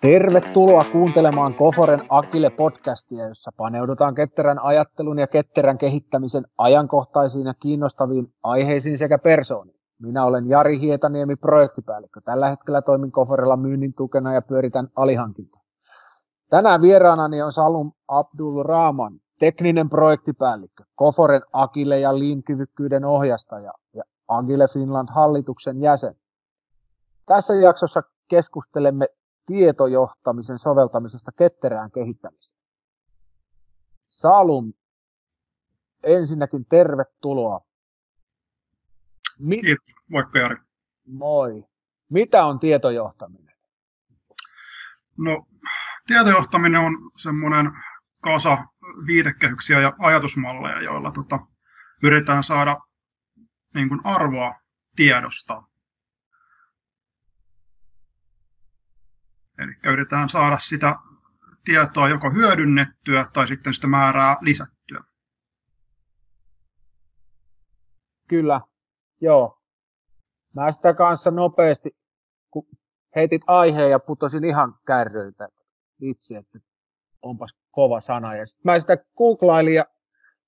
Tervetuloa 0.00 0.84
kuuntelemaan 0.92 1.54
Koforen 1.54 2.02
Akille 2.08 2.50
podcastia, 2.50 3.28
jossa 3.28 3.50
paneudutaan 3.56 4.14
ketterän 4.14 4.58
ajattelun 4.62 5.18
ja 5.18 5.26
ketterän 5.26 5.78
kehittämisen 5.78 6.46
ajankohtaisiin 6.58 7.46
ja 7.46 7.54
kiinnostaviin 7.54 8.26
aiheisiin 8.42 8.98
sekä 8.98 9.18
persooniin. 9.18 9.80
Minä 10.02 10.24
olen 10.24 10.48
Jari 10.48 10.80
Hietaniemi, 10.80 11.36
projektipäällikkö. 11.36 12.20
Tällä 12.24 12.48
hetkellä 12.48 12.82
toimin 12.82 13.12
Koforella 13.12 13.56
myynnin 13.56 13.94
tukena 13.94 14.34
ja 14.34 14.42
pyöritän 14.42 14.88
alihankintaa. 14.96 15.62
Tänään 16.50 16.82
vieraanani 16.82 17.42
on 17.42 17.52
Salum 17.52 17.92
Abdul 18.08 18.62
Rahman, 18.62 19.20
tekninen 19.38 19.88
projektipäällikkö, 19.88 20.84
Koforen 20.94 21.42
Akille 21.52 21.98
ja 21.98 22.18
Lean-kyvykkyyden 22.18 23.04
ohjastaja 23.04 23.72
ja 23.94 24.02
Agile 24.28 24.68
Finland 24.68 25.08
hallituksen 25.12 25.80
jäsen. 25.80 26.19
Tässä 27.26 27.54
jaksossa 27.54 28.02
keskustelemme 28.28 29.06
tietojohtamisen 29.46 30.58
soveltamisesta 30.58 31.32
ketterään 31.32 31.90
kehittämiseen. 31.90 32.60
Salum, 34.08 34.72
ensinnäkin 36.04 36.66
tervetuloa. 36.66 37.60
Mi- 39.38 39.60
Kiitos, 39.60 39.94
moikka 40.08 40.38
Jari. 40.38 40.56
Moi. 41.06 41.64
Mitä 42.10 42.44
on 42.44 42.58
tietojohtaminen? 42.58 43.56
No, 45.18 45.46
tietojohtaminen 46.06 46.80
on 46.80 47.10
semmoinen 47.16 47.70
kasa 48.20 48.58
viitekehyksiä 49.06 49.80
ja 49.80 49.92
ajatusmalleja, 49.98 50.82
joilla 50.82 51.10
tota, 51.10 51.38
yritetään 52.02 52.42
saada 52.42 52.76
niin 53.74 53.88
kuin 53.88 54.00
arvoa 54.04 54.54
tiedosta. 54.96 55.62
Eli 59.60 59.92
yritetään 59.92 60.28
saada 60.28 60.58
sitä 60.58 60.96
tietoa 61.64 62.08
joko 62.08 62.30
hyödynnettyä 62.30 63.26
tai 63.32 63.48
sitten 63.48 63.74
sitä 63.74 63.86
määrää 63.86 64.36
lisättyä. 64.40 65.00
Kyllä, 68.28 68.60
joo. 69.20 69.62
Mä 70.54 70.72
sitä 70.72 70.94
kanssa 70.94 71.30
nopeasti, 71.30 71.90
kun 72.50 72.66
heitit 73.16 73.42
aiheen 73.46 73.90
ja 73.90 73.98
putosin 73.98 74.44
ihan 74.44 74.74
kärryiltä 74.86 75.48
itse, 76.00 76.36
että 76.36 76.58
onpas 77.22 77.50
kova 77.70 78.00
sana. 78.00 78.34
Ja 78.34 78.46
sitten 78.46 78.72
mä 78.72 78.80
sitä 78.80 78.96
googlailin 79.16 79.74
ja 79.74 79.84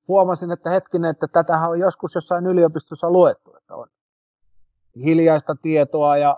huomasin, 0.08 0.50
että 0.50 0.70
hetkinen, 0.70 1.10
että 1.10 1.26
tätä 1.28 1.52
on 1.52 1.80
joskus 1.80 2.14
jossain 2.14 2.46
yliopistossa 2.46 3.10
luettu, 3.10 3.56
että 3.56 3.74
on 3.74 3.88
hiljaista 5.04 5.56
tietoa 5.62 6.16
ja, 6.16 6.36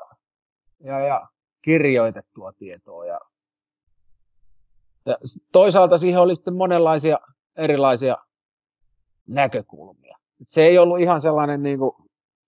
ja, 0.80 0.98
ja 0.98 1.28
kirjoitettua 1.64 2.52
tietoa. 2.52 3.06
Ja, 3.06 3.20
ja 5.06 5.16
toisaalta 5.52 5.98
siihen 5.98 6.20
oli 6.20 6.36
sitten 6.36 6.56
monenlaisia 6.56 7.18
erilaisia 7.56 8.16
näkökulmia. 9.26 10.18
Et 10.40 10.48
se 10.48 10.62
ei 10.62 10.78
ollut 10.78 11.00
ihan 11.00 11.20
sellainen, 11.20 11.62
niin 11.62 11.78
kuin, 11.78 11.92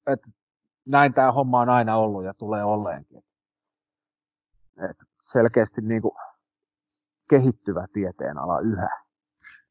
että 0.07 0.31
näin 0.85 1.15
tämä 1.15 1.33
homma 1.33 1.61
on 1.61 1.69
aina 1.69 1.97
ollut 1.97 2.25
ja 2.25 2.35
tulee 2.35 2.65
olleenkin. 2.65 3.23
Et 4.91 4.97
selkeästi 5.23 5.81
niin 5.81 6.03
kuin, 6.03 6.15
kehittyvä 7.31 7.85
tieteenala 7.93 8.61
yhä. 8.61 8.89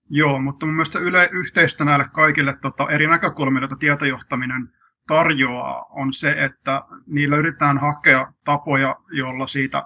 Joo, 0.10 0.42
mutta 0.42 0.66
mun 0.66 0.76
mielestä 0.76 1.00
yle, 1.00 1.30
yhteistä 1.32 1.86
näille 1.86 2.06
kaikille 2.14 2.54
tota, 2.62 2.90
eri 2.90 3.08
näkökulmille, 3.08 3.68
tietojohtaminen 3.80 4.74
tarjoaa, 5.08 5.86
on 5.90 6.14
se, 6.14 6.32
että 6.32 6.82
niillä 7.08 7.38
yritetään 7.38 7.78
hakea 7.78 8.34
tapoja, 8.44 8.96
jolla 9.12 9.48
siitä 9.48 9.84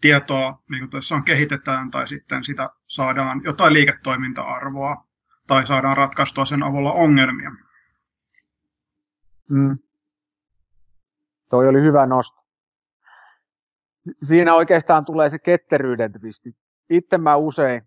tietoa, 0.00 0.62
niin 0.70 0.80
kuin 0.80 0.90
tässä 0.90 1.14
on, 1.14 1.24
kehitetään 1.24 1.90
tai 1.90 2.08
sitten 2.08 2.44
sitä 2.44 2.70
saadaan 2.86 3.40
jotain 3.44 3.72
liiketoiminta-arvoa 3.72 5.06
tai 5.46 5.66
saadaan 5.66 5.96
ratkaistua 5.96 6.44
sen 6.44 6.62
avulla 6.62 6.92
ongelmia. 6.92 7.50
Mm. 9.50 9.78
Toi 11.50 11.68
oli 11.68 11.80
hyvä 11.80 12.06
nosto. 12.06 12.44
Siinä 14.22 14.54
oikeastaan 14.54 15.04
tulee 15.04 15.30
se 15.30 15.38
ketteryyden 15.38 16.12
twisti. 16.12 16.56
Itse 16.90 17.18
mä 17.18 17.36
usein 17.36 17.82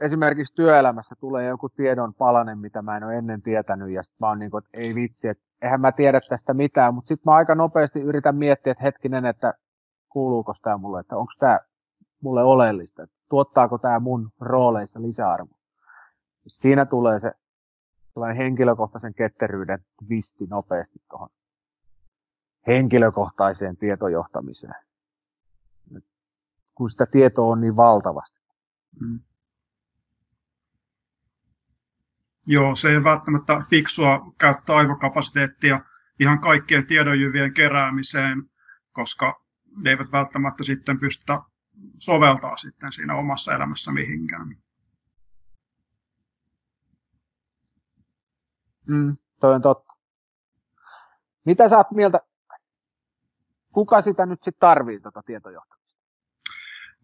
esimerkiksi 0.00 0.54
työelämässä 0.54 1.14
tulee 1.20 1.46
joku 1.46 1.68
tiedon 1.68 2.14
palanen, 2.14 2.58
mitä 2.58 2.82
mä 2.82 2.96
en 2.96 3.04
ole 3.04 3.16
ennen 3.16 3.42
tietänyt, 3.42 3.90
ja 3.90 4.02
sitten 4.02 4.18
mä 4.20 4.28
oon 4.28 4.38
niin 4.38 4.50
kuin, 4.50 4.64
että 4.64 4.80
ei 4.80 4.94
vitsi, 4.94 5.28
että 5.28 5.44
eihän 5.62 5.80
mä 5.80 5.92
tiedä 5.92 6.20
tästä 6.28 6.54
mitään, 6.54 6.94
mutta 6.94 7.08
sitten 7.08 7.30
mä 7.30 7.34
aika 7.34 7.54
nopeasti 7.54 8.00
yritän 8.00 8.36
miettiä, 8.36 8.70
että 8.70 8.84
hetkinen, 8.84 9.26
että 9.26 9.54
kuuluuko 10.08 10.52
tämä 10.62 10.76
mulle, 10.76 11.00
että 11.00 11.16
onko 11.16 11.32
tämä 11.38 11.60
mulle 12.20 12.42
oleellista, 12.42 13.02
että 13.02 13.16
tuottaako 13.28 13.78
tämä 13.78 14.00
mun 14.00 14.32
rooleissa 14.40 15.02
lisäarvoa. 15.02 15.58
Siinä 16.46 16.86
tulee 16.86 17.20
se 17.20 17.32
henkilökohtaisen 18.36 19.14
ketteryyden 19.14 19.84
twisti 20.06 20.46
nopeasti 20.46 21.02
tuohon 21.10 21.28
henkilökohtaiseen 22.66 23.76
tietojohtamiseen. 23.76 24.74
Kun 26.74 26.90
sitä 26.90 27.06
tietoa 27.06 27.52
on 27.52 27.60
niin 27.60 27.76
valtavasti. 27.76 28.40
Mm. 29.00 29.20
Joo, 32.46 32.76
se 32.76 32.88
ei 32.88 33.04
välttämättä 33.04 33.62
fiksua 33.70 34.34
käyttää 34.38 34.76
aivokapasiteettia 34.76 35.80
ihan 36.20 36.40
kaikkien 36.40 36.86
tiedonjyvien 36.86 37.54
keräämiseen, 37.54 38.50
koska 38.92 39.44
ne 39.76 39.90
eivät 39.90 40.12
välttämättä 40.12 40.64
sitten 40.64 41.00
pystytä 41.00 41.38
soveltaa 41.98 42.56
sitten 42.56 42.92
siinä 42.92 43.14
omassa 43.14 43.54
elämässä 43.54 43.92
mihinkään. 43.92 44.56
Mm, 48.86 49.16
toi 49.40 49.54
on 49.54 49.62
totta. 49.62 49.94
Mitä 51.44 51.68
sä 51.68 51.76
oot 51.76 51.90
mieltä, 51.90 52.18
kuka 53.72 54.00
sitä 54.00 54.26
nyt 54.26 54.42
sitten 54.42 54.60
tarvii 54.60 55.00
tuota 55.00 55.22
tietojohtamista? 55.22 56.02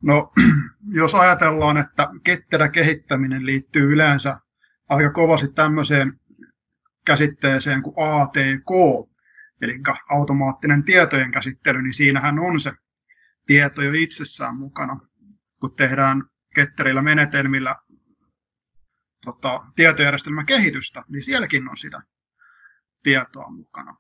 No, 0.03 0.33
jos 1.01 1.15
ajatellaan, 1.15 1.77
että 1.77 2.09
ketterä 2.25 2.69
kehittäminen 2.69 3.47
liittyy 3.47 3.93
yleensä 3.93 4.39
aika 4.89 5.11
kovasti 5.11 5.49
tämmöiseen 5.49 6.21
käsitteeseen 7.07 7.83
kuin 7.83 7.95
ATK, 7.97 8.71
eli 9.63 9.79
automaattinen 10.09 10.85
tietojen 10.85 11.33
käsittely, 11.33 11.83
niin 11.83 11.95
siinähän 11.95 12.39
on 12.39 12.61
se 12.61 12.73
tieto 13.47 13.83
jo 13.83 13.93
itsessään 13.93 14.57
mukana, 14.57 15.01
kun 15.61 15.75
tehdään 15.77 16.25
ketterillä 16.55 17.03
menetelmillä 17.03 17.77
tota, 19.25 19.61
tietojärjestelmän 19.77 20.47
kehitystä, 20.47 21.05
niin 21.09 21.23
sielläkin 21.23 21.69
on 21.69 21.77
sitä 21.77 22.03
tietoa 23.03 23.51
mukana. 23.51 23.97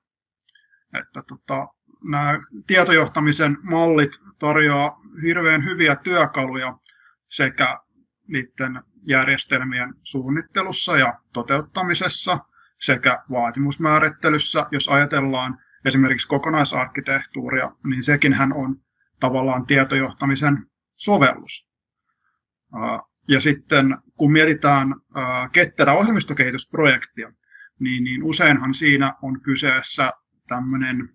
Että 0.94 1.22
tota, 1.28 1.68
nämä 2.10 2.40
tietojohtamisen 2.66 3.58
mallit 3.62 4.12
tarjoaa 4.38 5.00
hirveän 5.22 5.64
hyviä 5.64 5.96
työkaluja 5.96 6.78
sekä 7.28 7.80
niiden 8.28 8.82
järjestelmien 9.06 9.94
suunnittelussa 10.02 10.96
ja 10.96 11.20
toteuttamisessa 11.32 12.38
sekä 12.80 13.22
vaatimusmäärittelyssä, 13.30 14.66
jos 14.70 14.88
ajatellaan 14.88 15.58
esimerkiksi 15.84 16.28
kokonaisarkkitehtuuria, 16.28 17.70
niin 17.84 18.02
sekin 18.02 18.32
hän 18.32 18.52
on 18.52 18.76
tavallaan 19.20 19.66
tietojohtamisen 19.66 20.66
sovellus. 20.96 21.66
Ja 23.28 23.40
sitten 23.40 23.96
kun 24.16 24.32
mietitään 24.32 24.94
ketterä 25.52 25.92
ohjelmistokehitysprojektia, 25.92 27.32
niin, 27.80 28.04
niin 28.04 28.22
useinhan 28.22 28.74
siinä 28.74 29.14
on 29.22 29.40
kyseessä 29.40 30.12
tämmöinen 30.48 31.08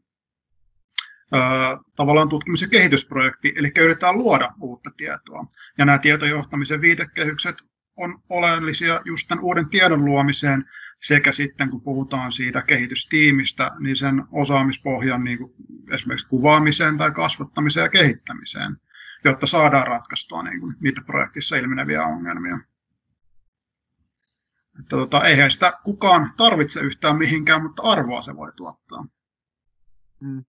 tavallaan 1.95 2.29
tutkimus- 2.29 2.61
ja 2.61 2.67
kehitysprojekti, 2.67 3.53
eli 3.55 3.71
yritetään 3.79 4.17
luoda 4.17 4.51
uutta 4.59 4.91
tietoa. 4.97 5.45
Ja 5.77 5.85
nämä 5.85 5.97
tietojohtamisen 5.97 6.81
viitekehykset 6.81 7.55
on 8.01 8.21
oleellisia 8.29 9.01
just 9.05 9.27
tämän 9.27 9.43
uuden 9.43 9.69
tiedon 9.69 10.05
luomiseen, 10.05 10.65
sekä 11.01 11.31
sitten 11.31 11.69
kun 11.69 11.81
puhutaan 11.81 12.31
siitä 12.31 12.61
kehitystiimistä, 12.61 13.71
niin 13.79 13.95
sen 13.95 14.23
osaamispohjan 14.31 15.23
niin 15.23 15.37
kuin 15.37 15.53
esimerkiksi 15.91 16.27
kuvaamiseen 16.27 16.97
tai 16.97 17.11
kasvattamiseen 17.11 17.83
ja 17.83 17.89
kehittämiseen, 17.89 18.77
jotta 19.23 19.47
saadaan 19.47 19.87
ratkaistua 19.87 20.43
niin 20.43 20.59
kuin 20.59 20.75
niitä 20.79 21.01
projektissa 21.05 21.55
ilmeneviä 21.55 22.03
ongelmia. 22.03 22.59
Että 24.79 24.89
tota, 24.89 25.23
eihän 25.23 25.51
sitä 25.51 25.73
kukaan 25.83 26.31
tarvitse 26.37 26.79
yhtään 26.79 27.17
mihinkään, 27.17 27.63
mutta 27.63 27.81
arvoa 27.81 28.21
se 28.21 28.35
voi 28.35 28.51
tuottaa. 28.55 29.05
Mm. 30.19 30.45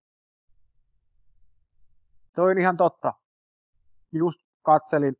Toi 2.34 2.50
on 2.50 2.58
ihan 2.58 2.76
totta. 2.76 3.12
Just 4.12 4.40
katselin 4.62 5.14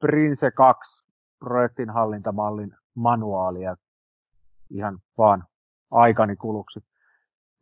Prince 0.00 0.50
2 0.50 1.05
projektin 1.38 1.90
hallintamallin 1.90 2.74
manuaalia 2.94 3.76
ihan 4.70 4.98
vaan 5.18 5.44
aikani 5.90 6.36
kuluksi. 6.36 6.80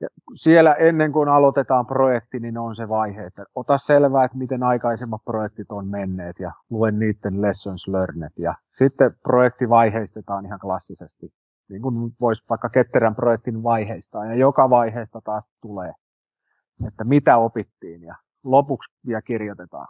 Ja 0.01 0.09
siellä 0.35 0.73
ennen 0.73 1.13
kuin 1.13 1.29
aloitetaan 1.29 1.87
projekti, 1.87 2.41
niin 2.41 2.59
on 2.59 2.77
se 2.77 2.89
vaihe, 2.89 3.27
että 3.27 3.45
ota 3.55 3.79
selvää, 3.79 4.25
että 4.25 4.39
miten 4.39 4.63
aikaisemmat 4.63 5.25
projektit 5.25 5.73
on 5.73 5.87
menneet 5.87 6.41
ja 6.41 6.53
luen 6.71 6.99
niiden 6.99 7.43
lessons 7.43 7.89
learned. 7.89 8.31
Ja 8.39 8.55
sitten 8.73 9.17
projekti 9.23 9.69
vaiheistetaan 9.69 10.47
ihan 10.47 10.59
klassisesti, 10.59 11.35
niin 11.69 11.83
kuin 11.83 12.17
voisi 12.21 12.45
vaikka 12.51 12.69
ketterän 12.69 13.15
projektin 13.15 13.63
vaiheistaa. 13.63 14.25
Ja 14.25 14.35
joka 14.35 14.71
vaiheesta 14.71 15.21
taas 15.25 15.51
tulee, 15.61 15.93
että 16.87 17.05
mitä 17.05 17.37
opittiin 17.37 18.03
ja 18.03 18.17
lopuksi 18.45 18.95
vielä 19.07 19.23
kirjoitetaan, 19.23 19.89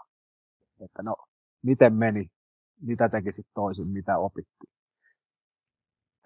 että 0.81 1.03
no 1.03 1.17
miten 1.63 1.95
meni, 1.95 2.31
mitä 2.81 3.09
tekisit 3.09 3.47
toisin, 3.55 3.89
mitä 3.89 4.19
opittiin. 4.19 4.73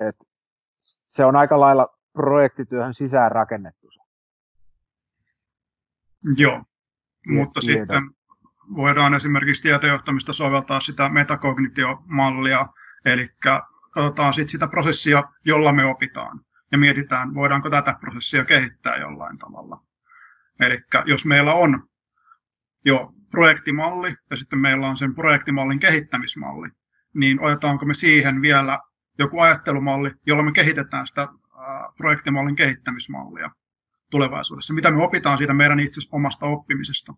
Et 0.01 0.17
se 1.09 1.25
on 1.25 1.37
aika 1.37 1.61
lailla 1.61 1.99
projektityöhön 2.13 2.95
sisään 2.95 3.33
rakennettu 3.33 3.91
se. 3.91 4.01
Joo, 6.37 6.65
mutta 7.29 7.61
Tiedä. 7.61 7.81
sitten 7.81 8.03
voidaan 8.77 9.15
esimerkiksi 9.15 9.63
tietojohtamista 9.63 10.33
soveltaa 10.33 10.81
sitä 10.81 11.09
metakognitiomallia, 11.09 12.67
eli 13.05 13.29
katsotaan 13.43 14.33
sitten 14.33 14.49
sitä 14.49 14.69
prosessia, 14.69 15.23
jolla 15.45 15.73
me 15.73 15.85
opitaan, 15.85 16.41
ja 16.73 16.79
mietitään, 16.79 17.35
voidaanko 17.35 17.71
tätä 17.71 17.97
prosessia 18.01 18.45
kehittää 18.45 18.97
jollain 18.97 19.39
tavalla. 19.39 19.83
Eli 20.61 20.81
jos 21.07 21.27
meillä 21.27 21.55
on 21.55 21.88
jo 22.85 23.13
projektimalli 23.31 24.15
ja 24.31 24.37
sitten 24.37 24.59
meillä 24.59 24.89
on 24.89 24.97
sen 24.97 25.15
projektimallin 25.15 25.79
kehittämismalli, 25.79 26.69
niin 27.15 27.41
otetaanko 27.41 27.87
me 27.87 27.95
siihen 27.95 28.43
vielä 28.43 28.79
joku 29.19 29.41
ajattelumalli, 29.41 30.11
jolla 30.27 30.43
me 30.43 30.53
kehitetään 30.53 31.07
sitä 31.07 31.29
projektimallin 31.97 32.57
kehittämismallia 32.57 33.51
tulevaisuudessa. 34.11 34.75
Mitä 34.75 34.91
me 34.91 35.05
opitaan 35.05 35.39
siitä 35.39 35.55
meidän 35.55 35.81
itse 35.81 36.01
omasta 36.13 36.47
oppimisesta 36.47 37.15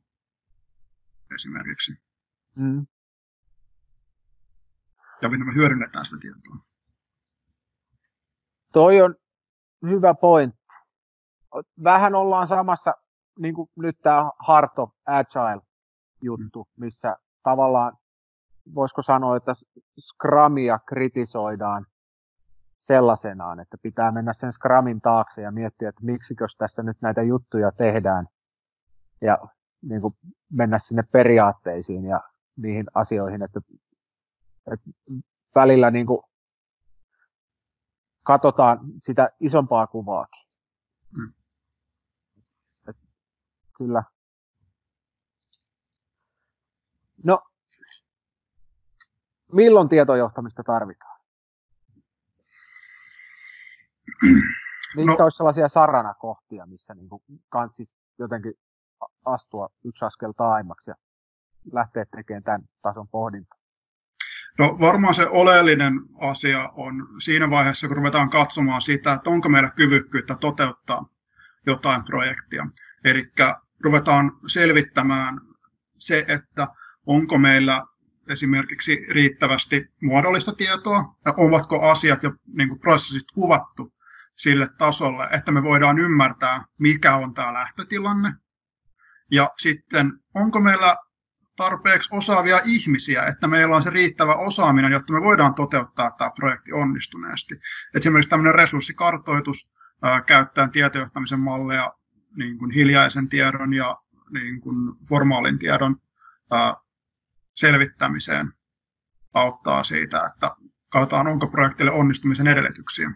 esimerkiksi. 1.34 1.92
Mm. 2.56 2.86
Ja 5.22 5.28
miten 5.28 5.46
me 5.46 5.54
hyödynnetään 5.54 6.04
sitä 6.04 6.18
tietoa. 6.20 6.56
Toi 8.72 9.00
on 9.00 9.14
hyvä 9.88 10.14
pointti. 10.14 10.60
Vähän 11.84 12.14
ollaan 12.14 12.46
samassa, 12.46 12.94
niin 13.40 13.54
kuin 13.54 13.70
nyt 13.76 14.00
tämä 14.02 14.30
Harto 14.38 14.94
Agile-juttu, 15.06 16.68
missä 16.76 17.16
tavallaan 17.42 17.98
voisiko 18.74 19.02
sanoa, 19.02 19.36
että 19.36 19.52
Scrumia 20.00 20.78
kritisoidaan 20.78 21.86
sellaisenaan, 22.78 23.60
että 23.60 23.76
pitää 23.82 24.12
mennä 24.12 24.32
sen 24.32 24.52
Scrumin 24.52 25.00
taakse 25.00 25.42
ja 25.42 25.50
miettiä, 25.50 25.88
että 25.88 26.04
miksikös 26.04 26.56
tässä 26.56 26.82
nyt 26.82 26.96
näitä 27.00 27.22
juttuja 27.22 27.70
tehdään 27.70 28.26
ja 29.20 29.38
niin 29.82 30.00
kuin 30.00 30.14
mennä 30.52 30.78
sinne 30.78 31.02
periaatteisiin 31.12 32.04
ja 32.04 32.20
niihin 32.56 32.86
asioihin, 32.94 33.42
että, 33.42 33.60
että 34.72 34.90
välillä 35.54 35.90
niin 35.90 36.06
kuin 36.06 36.22
katsotaan 38.22 38.78
sitä 38.98 39.30
isompaa 39.40 39.86
kuvaakin. 39.86 40.50
Mm. 41.16 41.32
Kyllä. 43.80 44.02
No, 47.24 47.38
milloin 49.52 49.88
tietojohtamista 49.88 50.62
tarvitaan? 50.62 51.20
Mitkä 54.96 55.14
no. 55.18 55.24
olisi 55.24 55.36
sellaisia 55.36 55.68
saranakohtia, 55.68 56.66
missä 56.66 56.94
niin 56.94 57.08
kuin 57.08 57.22
kantsis 57.48 57.94
jotenkin 58.18 58.54
astua 59.24 59.68
yksi 59.84 60.04
askel 60.04 60.32
taaimmaksi 60.32 60.90
ja 60.90 60.94
lähteä 61.72 62.04
tekemään 62.16 62.42
tämän 62.42 62.62
tason 62.82 63.08
pohdinta? 63.08 63.56
No 64.58 64.76
varmaan 64.80 65.14
se 65.14 65.26
oleellinen 65.28 65.92
asia 66.20 66.68
on 66.68 67.08
siinä 67.22 67.50
vaiheessa, 67.50 67.88
kun 67.88 67.96
ruvetaan 67.96 68.30
katsomaan 68.30 68.82
sitä, 68.82 69.12
että 69.12 69.30
onko 69.30 69.48
meillä 69.48 69.70
kyvykkyyttä 69.70 70.34
toteuttaa 70.34 71.08
jotain 71.66 72.04
projektia. 72.04 72.66
Eli 73.04 73.32
ruvetaan 73.80 74.32
selvittämään 74.46 75.40
se, 75.98 76.24
että 76.28 76.68
onko 77.06 77.38
meillä 77.38 77.82
esimerkiksi 78.28 79.06
riittävästi 79.10 79.86
muodollista 80.02 80.52
tietoa, 80.52 81.14
ja 81.26 81.34
ovatko 81.36 81.90
asiat 81.90 82.22
ja 82.22 82.32
niin 82.46 82.68
kuin 82.68 82.80
prosessit 82.80 83.32
kuvattu 83.34 83.92
sille 84.36 84.68
tasolle, 84.78 85.28
että 85.32 85.52
me 85.52 85.62
voidaan 85.62 85.98
ymmärtää, 85.98 86.64
mikä 86.78 87.16
on 87.16 87.34
tämä 87.34 87.54
lähtötilanne. 87.54 88.32
Ja 89.30 89.50
sitten, 89.58 90.12
onko 90.34 90.60
meillä 90.60 90.96
tarpeeksi 91.56 92.08
osaavia 92.12 92.60
ihmisiä, 92.64 93.24
että 93.24 93.48
meillä 93.48 93.76
on 93.76 93.82
se 93.82 93.90
riittävä 93.90 94.34
osaaminen, 94.34 94.92
jotta 94.92 95.12
me 95.12 95.20
voidaan 95.20 95.54
toteuttaa 95.54 96.10
tämä 96.10 96.30
projekti 96.36 96.72
onnistuneesti. 96.72 97.54
Esimerkiksi 97.94 98.30
tämmöinen 98.30 98.54
resurssikartoitus 98.54 99.70
käyttäen 100.26 100.70
tietojohtamisen 100.70 101.40
malleja 101.40 101.92
niin 102.36 102.58
kuin 102.58 102.70
hiljaisen 102.70 103.28
tiedon 103.28 103.72
ja 103.72 103.98
niin 104.30 104.60
kuin 104.60 104.76
formaalin 105.08 105.58
tiedon 105.58 105.96
ää, 106.50 106.74
selvittämiseen 107.54 108.52
auttaa 109.34 109.84
siitä, 109.84 110.26
että 110.26 110.56
katsotaan, 110.88 111.26
onko 111.26 111.46
projektille 111.46 111.90
onnistumisen 111.90 112.46
edellytyksiä. 112.46 113.10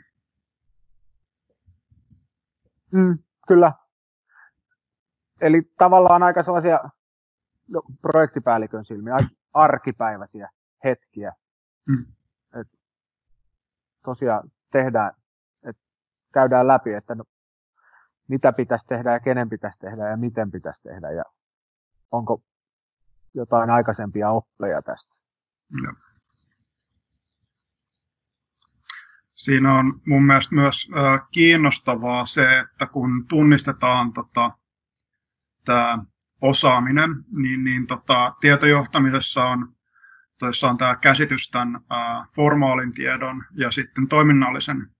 Mm, 2.92 3.18
kyllä. 3.48 3.72
Eli 5.40 5.62
tavallaan 5.78 6.22
aika 6.22 6.42
sellaisia 6.42 6.78
no, 7.68 7.82
projektipäällikön 8.00 8.84
silmiä, 8.84 9.16
arkipäiväisiä 9.52 10.48
hetkiä. 10.84 11.32
Mm. 11.88 12.06
Et 12.60 12.68
tosiaan 14.04 14.50
tehdään, 14.72 15.12
et 15.68 15.76
käydään 16.32 16.66
läpi, 16.66 16.92
että 16.92 17.14
no, 17.14 17.24
mitä 18.28 18.52
pitäisi 18.52 18.86
tehdä 18.86 19.12
ja 19.12 19.20
kenen 19.20 19.48
pitäisi 19.48 19.80
tehdä 19.80 20.08
ja 20.08 20.16
miten 20.16 20.50
pitäisi 20.50 20.82
tehdä 20.82 21.10
ja 21.10 21.24
onko 22.10 22.42
jotain 23.34 23.70
aikaisempia 23.70 24.30
oppeja 24.30 24.82
tästä. 24.82 25.14
Ja. 25.84 25.92
Siinä 29.34 29.74
on 29.74 30.00
mun 30.06 30.22
mielestä 30.22 30.54
myös 30.54 30.88
äh, 30.96 31.28
kiinnostavaa 31.32 32.24
se, 32.24 32.58
että 32.58 32.86
kun 32.86 33.26
tunnistetaan 33.28 34.12
tota, 34.12 34.50
tämä 35.64 35.98
osaaminen, 36.40 37.10
niin, 37.30 37.64
niin 37.64 37.86
tota, 37.86 38.34
tietojohtamisessa 38.40 39.44
on, 39.44 39.74
on 40.68 40.78
tämä 40.78 40.96
käsitys 40.96 41.50
tämän 41.50 41.76
äh, 41.76 42.28
formaalin 42.34 42.92
tiedon 42.92 43.44
ja 43.52 43.70
sitten 43.70 44.08
toiminnallisen 44.08 44.93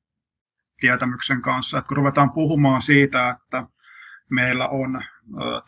tietämyksen 0.85 1.43
kanssa. 1.43 1.79
Et 1.79 1.87
kun 1.87 1.97
ruvetaan 1.97 2.31
puhumaan 2.31 2.83
siitä, 2.83 3.31
että 3.31 3.67
meillä 4.31 4.69
on 4.69 5.03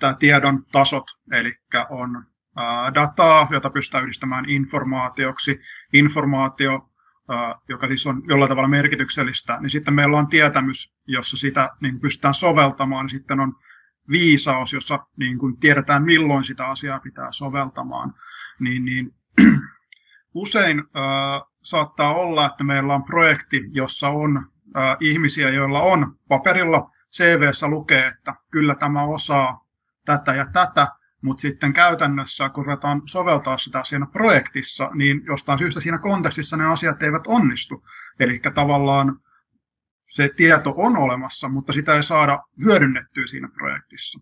tämä 0.00 0.14
tiedon 0.14 0.64
tasot, 0.72 1.04
eli 1.32 1.52
on 1.90 2.24
dataa, 2.94 3.48
jota 3.50 3.70
pystytään 3.70 4.04
yhdistämään 4.04 4.48
informaatioksi. 4.48 5.60
Informaatio, 5.92 6.90
joka 7.68 7.86
siis 7.86 8.06
on 8.06 8.22
jollain 8.28 8.48
tavalla 8.48 8.68
merkityksellistä, 8.68 9.58
niin 9.60 9.70
sitten 9.70 9.94
meillä 9.94 10.18
on 10.18 10.26
tietämys, 10.26 10.94
jossa 11.06 11.36
sitä 11.36 11.70
niin 11.80 12.00
pystytään 12.00 12.34
soveltamaan, 12.34 13.06
niin 13.06 13.18
sitten 13.18 13.40
on 13.40 13.54
viisaus, 14.10 14.72
jossa 14.72 15.06
niin 15.16 15.38
kuin 15.38 15.60
tiedetään, 15.60 16.02
milloin 16.02 16.44
sitä 16.44 16.66
asiaa 16.66 17.00
pitää 17.00 17.32
soveltamaan. 17.32 18.14
Niin, 18.60 18.84
niin, 18.84 19.14
usein 20.34 20.78
äh, 20.78 21.42
saattaa 21.62 22.14
olla, 22.14 22.46
että 22.46 22.64
meillä 22.64 22.94
on 22.94 23.04
projekti, 23.04 23.62
jossa 23.72 24.08
on 24.08 24.55
ihmisiä, 25.00 25.50
joilla 25.50 25.82
on 25.82 26.16
paperilla 26.28 26.90
CVssä 27.12 27.68
lukee, 27.68 28.06
että 28.06 28.34
kyllä 28.50 28.74
tämä 28.74 29.02
osaa 29.04 29.66
tätä 30.04 30.34
ja 30.34 30.46
tätä, 30.52 30.88
mutta 31.22 31.40
sitten 31.40 31.72
käytännössä, 31.72 32.48
kun 32.48 32.66
ruvetaan 32.66 33.02
soveltaa 33.04 33.58
sitä 33.58 33.84
siinä 33.84 34.06
projektissa, 34.12 34.90
niin 34.94 35.22
jostain 35.26 35.58
syystä 35.58 35.80
siinä 35.80 35.98
kontekstissa 35.98 36.56
ne 36.56 36.66
asiat 36.66 37.02
eivät 37.02 37.26
onnistu. 37.26 37.84
Eli 38.20 38.40
tavallaan 38.54 39.20
se 40.08 40.30
tieto 40.36 40.74
on 40.76 40.96
olemassa, 40.96 41.48
mutta 41.48 41.72
sitä 41.72 41.94
ei 41.94 42.02
saada 42.02 42.42
hyödynnettyä 42.64 43.26
siinä 43.26 43.48
projektissa. 43.48 44.20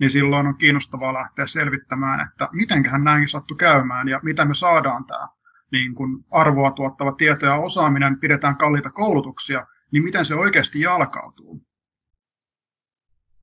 Niin 0.00 0.10
silloin 0.10 0.46
on 0.46 0.58
kiinnostavaa 0.58 1.14
lähteä 1.14 1.46
selvittämään, 1.46 2.28
että 2.28 2.48
mitenköhän 2.52 3.04
näin 3.04 3.28
sattu 3.28 3.54
käymään 3.54 4.08
ja 4.08 4.20
mitä 4.22 4.44
me 4.44 4.54
saadaan 4.54 5.04
tämä 5.06 5.28
niin 5.72 5.94
kun 5.94 6.24
arvoa 6.30 6.70
tuottava 6.70 7.12
tieto 7.12 7.46
ja 7.46 7.54
osaaminen, 7.54 8.20
pidetään 8.20 8.56
kalliita 8.56 8.90
koulutuksia, 8.90 9.66
niin 9.92 10.02
miten 10.02 10.24
se 10.24 10.34
oikeasti 10.34 10.80
jalkautuu? 10.80 11.66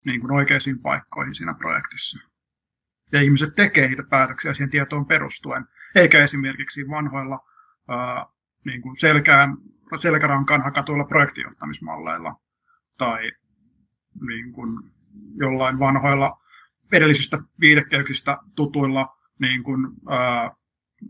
Niin 0.05 0.21
kuin 0.21 0.31
oikeisiin 0.31 0.79
paikkoihin 0.79 1.35
siinä 1.35 1.53
projektissa. 1.53 2.19
Ja 3.11 3.21
ihmiset 3.21 3.55
tekee 3.55 3.87
niitä 3.87 4.03
päätöksiä 4.09 4.53
siihen 4.53 4.69
tietoon 4.69 5.05
perustuen, 5.05 5.65
eikä 5.95 6.23
esimerkiksi 6.23 6.89
vanhoilla 6.89 7.39
ää, 7.89 8.25
niin 8.65 8.81
kuin 8.81 8.97
selkään, 8.97 9.57
selkärankaan 9.99 10.61
hakatuilla 10.61 11.05
projektijohtamismalleilla 11.05 12.35
tai 12.97 13.31
niin 14.27 14.53
kuin 14.53 14.91
jollain 15.35 15.79
vanhoilla 15.79 16.41
edellisistä 16.91 17.37
viitekehyksistä 17.59 18.37
tutuilla 18.55 19.17
niin 19.39 19.63
kuin, 19.63 19.87
ää, 20.09 20.51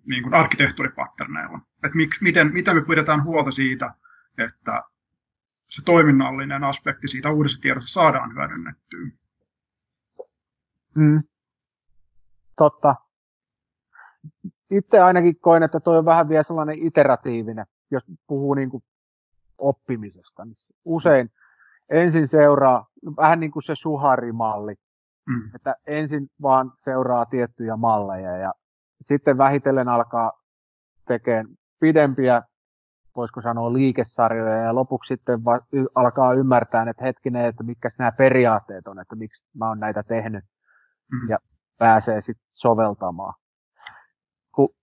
niin 0.05 0.23
kuin 0.23 0.33
arkkitehtuuripatterneilla. 0.33 1.59
Että 1.83 1.95
miksi, 1.95 2.23
miten, 2.23 2.53
miten 2.53 2.75
me 2.75 2.85
pidetään 2.85 3.23
huolta 3.23 3.51
siitä, 3.51 3.93
että 4.37 4.83
se 5.69 5.81
toiminnallinen 5.85 6.63
aspekti 6.63 7.07
siitä 7.07 7.31
uudessa 7.31 7.61
tiedossa 7.61 7.93
saadaan 7.93 8.33
hyödynnettyä. 8.35 8.99
Mm. 10.95 11.23
Totta. 12.57 12.95
Itse 14.71 14.99
ainakin 14.99 15.39
koen, 15.39 15.63
että 15.63 15.79
tuo 15.79 15.97
on 15.97 16.05
vähän 16.05 16.29
vielä 16.29 16.43
sellainen 16.43 16.79
iteratiivinen, 16.79 17.65
jos 17.91 18.03
puhuu 18.27 18.53
niin 18.53 18.69
kuin 18.69 18.83
oppimisesta. 19.57 20.45
Niin 20.45 20.55
usein 20.85 21.29
ensin 21.89 22.27
seuraa 22.27 22.87
vähän 23.17 23.39
niin 23.39 23.51
kuin 23.51 23.63
se 23.63 23.75
suharimalli, 23.75 24.75
mm. 25.27 25.55
että 25.55 25.75
ensin 25.87 26.29
vaan 26.41 26.71
seuraa 26.77 27.25
tiettyjä 27.25 27.75
malleja 27.75 28.37
ja 28.37 28.53
sitten 29.01 29.37
vähitellen 29.37 29.87
alkaa 29.87 30.31
tekemään 31.07 31.47
pidempiä, 31.79 32.41
voisiko 33.15 33.41
sanoa 33.41 33.73
liikesarjoja 33.73 34.61
ja 34.61 34.75
lopuksi 34.75 35.07
sitten 35.07 35.45
va- 35.45 35.65
y- 35.71 35.85
alkaa 35.95 36.33
ymmärtää, 36.33 36.89
että 36.89 37.03
hetkinen, 37.03 37.45
että 37.45 37.63
mitkä 37.63 37.89
nämä 37.99 38.11
periaatteet 38.11 38.87
on, 38.87 38.99
että 38.99 39.15
miksi 39.15 39.43
mä 39.53 39.67
oon 39.67 39.79
näitä 39.79 40.03
tehnyt 40.03 40.43
mm. 41.11 41.29
ja 41.29 41.37
pääsee 41.77 42.21
sitten 42.21 42.47
soveltamaan. 42.53 43.33
Kun 44.51 44.75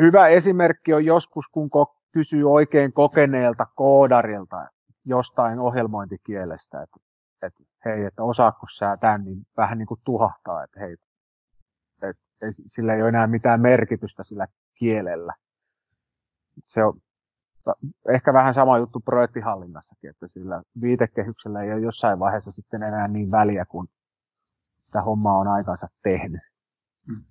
hyvä 0.00 0.28
esimerkki 0.28 0.94
on 0.94 1.04
joskus, 1.04 1.48
kun 1.48 1.70
ko- 1.76 1.96
kysyy 2.12 2.52
oikein 2.52 2.92
kokeneelta 2.92 3.66
koodarilta 3.74 4.68
jostain 5.04 5.58
ohjelmointikielestä, 5.58 6.82
että, 6.82 6.96
että 7.42 7.64
hei, 7.84 8.04
että 8.04 8.22
osaako 8.22 8.66
sä 8.76 8.96
tämän, 9.00 9.24
niin 9.24 9.46
vähän 9.56 9.78
niin 9.78 9.86
kuin 9.86 10.00
tuhahtaa, 10.04 10.64
että 10.64 10.80
hei, 10.80 10.96
että 12.02 12.22
sillä 12.50 12.94
ei 12.94 13.02
ole 13.02 13.08
enää 13.08 13.26
mitään 13.26 13.60
merkitystä 13.60 14.22
sillä 14.24 14.46
kielellä. 14.74 15.34
Se 16.66 16.84
on 16.84 17.00
ehkä 18.08 18.32
vähän 18.32 18.54
sama 18.54 18.78
juttu 18.78 19.00
projektihallinnassakin, 19.00 20.10
että 20.10 20.28
sillä 20.28 20.62
viitekehyksellä 20.80 21.62
ei 21.62 21.72
ole 21.72 21.80
jossain 21.80 22.18
vaiheessa 22.18 22.50
sitten 22.50 22.82
enää 22.82 23.08
niin 23.08 23.30
väliä, 23.30 23.64
kun 23.64 23.88
sitä 24.84 25.02
hommaa 25.02 25.38
on 25.38 25.48
aikansa 25.48 25.86
tehnyt. 26.02 26.40
Hmm. 27.06 27.24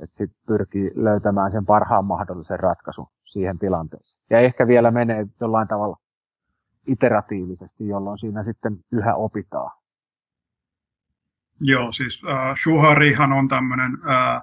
Että 0.00 0.16
sitten 0.16 0.40
pyrkii 0.46 0.90
löytämään 0.94 1.52
sen 1.52 1.66
parhaan 1.66 2.04
mahdollisen 2.04 2.60
ratkaisun 2.60 3.06
siihen 3.24 3.58
tilanteeseen. 3.58 4.24
Ja 4.30 4.38
ehkä 4.38 4.66
vielä 4.66 4.90
menee 4.90 5.26
jollain 5.40 5.68
tavalla 5.68 5.96
iteratiivisesti, 6.86 7.88
jolloin 7.88 8.18
siinä 8.18 8.42
sitten 8.42 8.78
yhä 8.92 9.14
opitaan. 9.14 9.70
Joo, 11.60 11.92
siis 11.92 12.22
äh, 12.30 12.54
Shuharihan 12.62 13.32
on 13.32 13.48
tämmöinen 13.48 13.92
äh, 14.10 14.42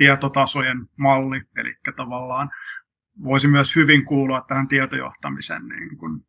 tietotasojen 0.00 0.88
malli, 0.96 1.42
eli 1.56 1.76
tavallaan 1.96 2.50
voisi 3.24 3.48
myös 3.48 3.76
hyvin 3.76 4.04
kuulua 4.04 4.44
tähän 4.48 4.68
tietojohtamisen 4.68 5.68
niin 5.68 5.98
kuin, 5.98 6.26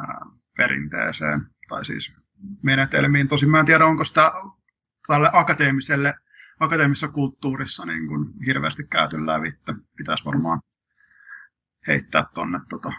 äh, 0.00 0.38
perinteeseen, 0.56 1.46
tai 1.68 1.84
siis 1.84 2.12
menetelmiin. 2.62 3.28
Tosin 3.28 3.50
mä 3.50 3.60
en 3.60 3.66
tiedä, 3.66 3.86
onko 3.86 4.04
sitä 4.04 4.32
tälle 5.06 5.30
akateemiselle, 5.32 6.14
akateemisessa 6.60 7.08
kulttuurissa 7.08 7.84
niin 7.86 8.08
kuin 8.08 8.32
hirveästi 8.46 8.84
käyty 8.84 9.26
läpi. 9.26 9.52
Pitäisi 9.96 10.24
varmaan 10.24 10.60
heittää 11.86 12.24
tuonne 12.34 12.58
tota, 12.68 12.92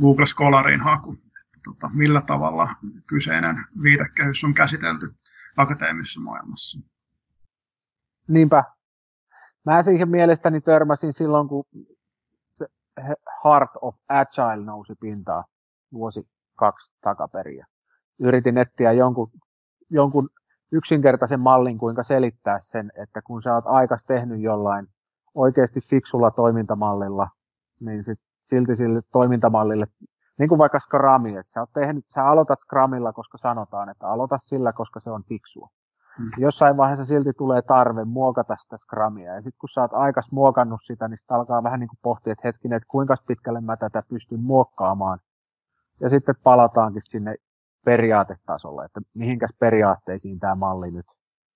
Google 0.00 0.26
Scholariin 0.26 0.80
haku, 0.80 1.12
että 1.12 1.60
tota, 1.64 1.90
millä 1.92 2.20
tavalla 2.20 2.76
kyseinen 3.06 3.64
viitekehys 3.82 4.44
on 4.44 4.54
käsitelty 4.54 5.14
akateemisessa 5.56 6.20
maailmassa. 6.20 6.89
Niinpä. 8.30 8.64
Mä 9.64 9.82
siihen 9.82 10.08
mielestäni 10.08 10.60
törmäsin 10.60 11.12
silloin, 11.12 11.48
kun 11.48 11.64
se 12.50 12.66
Heart 13.44 13.70
of 13.80 13.96
Agile 14.08 14.64
nousi 14.64 14.94
pintaan 15.00 15.44
vuosi 15.92 16.28
kaksi 16.56 16.92
takaperiä. 17.00 17.66
Yritin 18.18 18.58
etsiä 18.58 18.92
jonkun, 18.92 19.30
jonkun 19.90 20.28
yksinkertaisen 20.72 21.40
mallin, 21.40 21.78
kuinka 21.78 22.02
selittää 22.02 22.58
sen, 22.60 22.90
että 23.02 23.22
kun 23.22 23.42
sä 23.42 23.54
oot 23.54 23.64
aikas 23.66 24.04
tehnyt 24.04 24.40
jollain 24.40 24.86
oikeasti 25.34 25.80
fiksulla 25.90 26.30
toimintamallilla, 26.30 27.28
niin 27.80 28.04
sit 28.04 28.20
silti 28.40 28.76
sille 28.76 29.00
toimintamallille, 29.12 29.86
niin 30.38 30.48
kuin 30.48 30.58
vaikka 30.58 30.78
Scrumi, 30.78 31.36
että 31.36 31.52
sä, 31.52 31.60
oot 31.60 31.72
tehnyt, 31.72 32.04
sä 32.14 32.24
aloitat 32.24 32.60
Scrumilla, 32.60 33.12
koska 33.12 33.38
sanotaan, 33.38 33.88
että 33.88 34.06
aloita 34.06 34.38
sillä, 34.38 34.72
koska 34.72 35.00
se 35.00 35.10
on 35.10 35.24
fiksua. 35.24 35.68
Mm. 36.18 36.30
Jossain 36.38 36.76
vaiheessa 36.76 37.04
silti 37.04 37.32
tulee 37.32 37.62
tarve 37.62 38.04
muokata 38.04 38.56
sitä 38.56 38.76
Scrumia, 38.76 39.34
ja 39.34 39.42
sitten 39.42 39.58
kun 39.58 39.68
sä 39.68 39.80
oot 39.80 39.92
aikas 39.92 40.32
muokannut 40.32 40.80
sitä, 40.84 41.08
niin 41.08 41.18
sitä 41.18 41.34
alkaa 41.34 41.62
vähän 41.62 41.80
niin 41.80 41.88
kuin 41.88 41.98
pohtia, 42.02 42.32
että 42.32 42.48
hetkinen, 42.48 42.76
että 42.76 42.88
kuinka 42.88 43.14
pitkälle 43.26 43.60
mä 43.60 43.76
tätä 43.76 44.02
pystyn 44.08 44.40
muokkaamaan. 44.40 45.18
Ja 46.00 46.08
sitten 46.08 46.34
palataankin 46.42 47.02
sinne 47.02 47.34
periaatetasolle, 47.84 48.84
että 48.84 49.00
mihinkäs 49.14 49.50
periaatteisiin 49.58 50.40
tämä 50.40 50.54
malli 50.54 50.90
nyt 50.90 51.06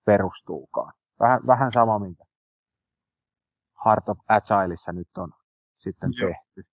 perustuukaan. 0.04 0.92
Vähän, 1.20 1.40
vähän 1.46 1.70
sama, 1.70 1.98
minkä 1.98 2.24
Heart 3.84 4.08
of 4.08 4.18
Agileissa 4.28 4.92
nyt 4.92 5.18
on 5.18 5.32
sitten 5.76 6.10
Joo. 6.16 6.30
tehty. 6.30 6.70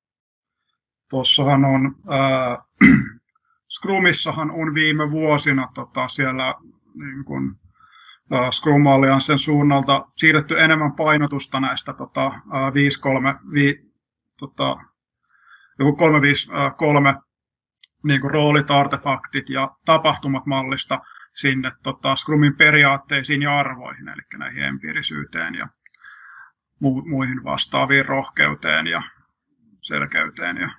Tuossahan 1.10 1.66
on, 1.66 1.96
äh, 2.12 2.58
Scrumissahan 3.78 4.52
on 4.52 4.74
viime 4.74 5.12
vuosina 5.12 5.68
tota, 5.74 6.08
siellä 6.08 6.56
niin 6.94 7.26
kun, 7.26 7.56
Scrum 8.52 8.88
Alliancen 8.88 9.40
suunnalta 9.40 10.08
siirretty 10.18 10.60
enemmän 10.60 10.94
painotusta 10.94 11.60
näistä 11.60 11.94
tota, 11.94 12.26
äh, 12.26 12.72
5-3, 13.44 13.52
vi, 13.54 13.92
tota, 14.40 14.78
joku 15.80 15.96
353 15.96 17.10
äh, 17.10 17.16
niin 18.04 18.22
kuin 18.22 18.32
roolit, 18.32 18.72
artefaktit 18.72 19.50
ja 19.50 19.72
tapahtumat 19.86 20.46
mallista 20.46 21.00
sinne 21.34 21.72
tota, 21.84 22.16
Scrumin 22.16 22.56
periaatteisiin 22.56 23.42
ja 23.42 23.60
arvoihin, 23.60 24.08
eli 24.08 24.22
näihin 24.38 24.64
empiirisyyteen 24.64 25.56
ja 25.56 25.68
mu- 26.84 27.10
muihin 27.10 27.44
vastaaviin 27.44 28.06
rohkeuteen 28.06 28.88
ja 28.88 29.02
selkeyteen 29.82 30.58
ja 30.58 30.70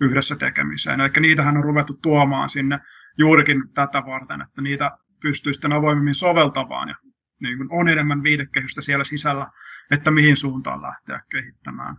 yhdessä 0.00 0.36
tekemiseen. 0.36 1.00
Eli 1.00 1.10
niitähän 1.20 1.56
on 1.56 1.64
ruvettu 1.64 1.98
tuomaan 2.02 2.48
sinne 2.48 2.78
juurikin 3.18 3.62
tätä 3.74 4.02
varten, 4.06 4.42
että 4.42 4.62
niitä 4.62 4.90
pystyy 5.22 5.52
sitten 5.52 5.72
avoimemmin 5.72 6.14
soveltamaan 6.14 6.88
ja 6.88 6.94
niin 7.40 7.58
kuin 7.58 7.68
on 7.72 7.88
enemmän 7.88 8.22
viitekehystä 8.22 8.80
siellä 8.80 9.04
sisällä, 9.04 9.50
että 9.90 10.10
mihin 10.10 10.36
suuntaan 10.36 10.82
lähteä 10.82 11.22
kehittämään. 11.30 11.96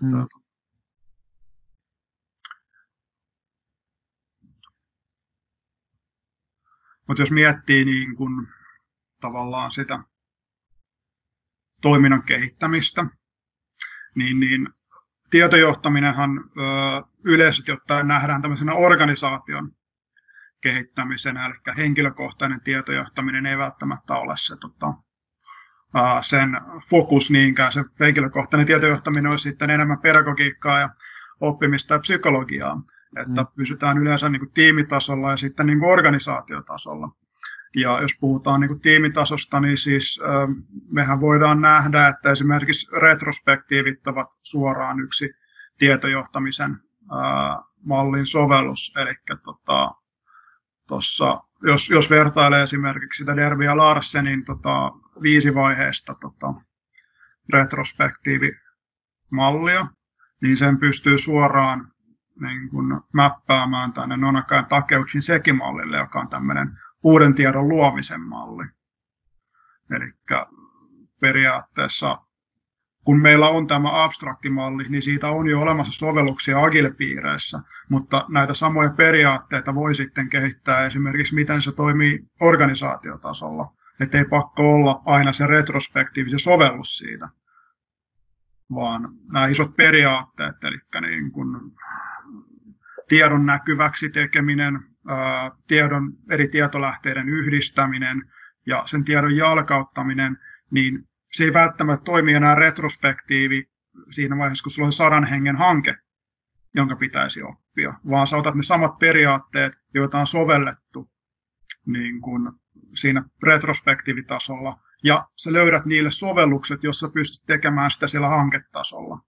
Hmm. 0.00 0.26
Mutta 7.08 7.22
jos 7.22 7.30
miettii 7.30 7.84
niin 7.84 8.16
kun, 8.16 8.48
tavallaan 9.20 9.70
sitä 9.70 9.98
toiminnan 11.82 12.22
kehittämistä, 12.22 13.06
niin, 14.14 14.40
niin 14.40 14.68
tietojohtaminenhan 15.30 16.30
ö, 16.38 16.62
yleisesti 17.24 17.72
ottaen 17.72 18.08
nähdään 18.08 18.42
tämmöisenä 18.42 18.74
organisaation 18.74 19.75
kehittämisenä, 20.60 21.46
eli 21.46 21.76
henkilökohtainen 21.76 22.60
tietojohtaminen 22.60 23.46
ei 23.46 23.58
välttämättä 23.58 24.14
ole 24.14 24.34
se 24.36 24.56
tota, 24.60 24.94
sen 26.20 26.60
fokus 26.90 27.30
niinkään. 27.30 27.72
Se 27.72 27.84
henkilökohtainen 28.00 28.66
tietojohtaminen 28.66 29.30
olisi 29.30 29.42
sitten 29.42 29.70
enemmän 29.70 29.98
pedagogiikkaa 29.98 30.80
ja 30.80 30.88
oppimista 31.40 31.94
ja 31.94 32.00
psykologiaa, 32.00 32.82
että 33.20 33.42
mm. 33.42 33.48
pysytään 33.56 33.98
yleensä 33.98 34.28
niin 34.28 34.40
kuin 34.40 34.52
tiimitasolla 34.52 35.30
ja 35.30 35.36
sitten 35.36 35.66
niin 35.66 35.78
kuin 35.78 35.92
organisaatiotasolla. 35.92 37.08
Ja 37.76 38.00
jos 38.00 38.12
puhutaan 38.20 38.60
niin 38.60 38.68
kuin 38.68 38.80
tiimitasosta, 38.80 39.60
niin 39.60 39.76
siis 39.76 40.20
mehän 40.90 41.20
voidaan 41.20 41.60
nähdä, 41.60 42.08
että 42.08 42.30
esimerkiksi 42.30 42.86
retrospektiivit 43.00 44.06
ovat 44.06 44.26
suoraan 44.42 45.00
yksi 45.00 45.30
tietojohtamisen 45.78 46.76
mallin 47.84 48.26
sovellus. 48.26 48.92
Eli 48.96 49.14
tota, 49.44 49.90
tossa, 50.88 51.42
jos, 51.62 51.90
jos 51.90 52.10
vertailee 52.10 52.62
esimerkiksi 52.62 53.18
sitä 53.18 53.36
Derby 53.36 53.66
Larsenin 53.66 54.44
tota, 54.44 54.92
viisivaiheista 55.22 56.14
tota, 56.14 56.54
retrospektiivimallia, 57.52 59.86
niin 60.42 60.56
sen 60.56 60.78
pystyy 60.78 61.18
suoraan 61.18 61.92
niin 62.40 62.68
kuin, 62.68 63.00
mäppäämään 63.12 63.92
tänne 63.92 64.16
Nonakan 64.16 64.66
Takeuchin 64.66 65.22
sekimallille, 65.22 65.96
joka 65.96 66.20
on 66.20 66.28
tämmöinen 66.28 66.78
uuden 67.02 67.34
tiedon 67.34 67.68
luomisen 67.68 68.20
malli. 68.20 68.64
Eli 69.90 70.12
periaatteessa 71.20 72.18
kun 73.06 73.22
meillä 73.22 73.48
on 73.48 73.66
tämä 73.66 74.04
abstraktimalli, 74.04 74.84
niin 74.88 75.02
siitä 75.02 75.28
on 75.28 75.48
jo 75.48 75.60
olemassa 75.60 75.92
sovelluksia 75.92 76.62
Agile-piireissä, 76.62 77.60
mutta 77.88 78.26
näitä 78.28 78.54
samoja 78.54 78.90
periaatteita 78.90 79.74
voi 79.74 79.94
sitten 79.94 80.28
kehittää 80.28 80.86
esimerkiksi, 80.86 81.34
miten 81.34 81.62
se 81.62 81.72
toimii 81.72 82.26
organisaatiotasolla. 82.40 83.72
Että 84.00 84.18
ei 84.18 84.24
pakko 84.24 84.74
olla 84.74 85.02
aina 85.04 85.32
se 85.32 85.46
retrospektiivinen 85.46 86.38
sovellus 86.38 86.98
siitä, 86.98 87.28
vaan 88.74 89.08
nämä 89.32 89.46
isot 89.46 89.76
periaatteet, 89.76 90.64
eli 90.64 90.78
niin 91.00 91.32
kuin 91.32 91.48
tiedon 93.08 93.46
näkyväksi 93.46 94.10
tekeminen, 94.10 94.80
tiedon 95.66 96.12
eri 96.30 96.48
tietolähteiden 96.48 97.28
yhdistäminen 97.28 98.22
ja 98.66 98.82
sen 98.86 99.04
tiedon 99.04 99.36
jalkauttaminen, 99.36 100.38
niin 100.70 101.08
se 101.36 101.44
ei 101.44 101.52
välttämättä 101.52 102.04
toimi 102.04 102.32
enää 102.32 102.54
retrospektiivi 102.54 103.68
siinä 104.10 104.38
vaiheessa, 104.38 104.62
kun 104.62 104.70
sulla 104.70 104.86
on 104.86 104.92
sadan 104.92 105.24
hengen 105.24 105.56
hanke, 105.56 105.94
jonka 106.74 106.96
pitäisi 106.96 107.42
oppia, 107.42 107.94
vaan 108.10 108.26
sä 108.26 108.36
otat 108.36 108.54
ne 108.54 108.62
samat 108.62 108.98
periaatteet, 108.98 109.72
joita 109.94 110.18
on 110.18 110.26
sovellettu 110.26 111.10
niin 111.86 112.20
kuin 112.20 112.52
siinä 112.94 113.24
retrospektiivitasolla, 113.42 114.78
ja 115.04 115.28
sä 115.36 115.52
löydät 115.52 115.84
niille 115.84 116.10
sovellukset, 116.10 116.84
jossa 116.84 117.08
pystyt 117.08 117.46
tekemään 117.46 117.90
sitä 117.90 118.06
siellä 118.06 118.28
hanketasolla. 118.28 119.18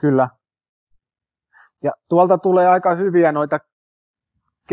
Kyllä. 0.00 0.28
Ja 1.82 1.92
tuolta 2.08 2.38
tulee 2.38 2.68
aika 2.68 2.94
hyviä 2.94 3.32
noita 3.32 3.58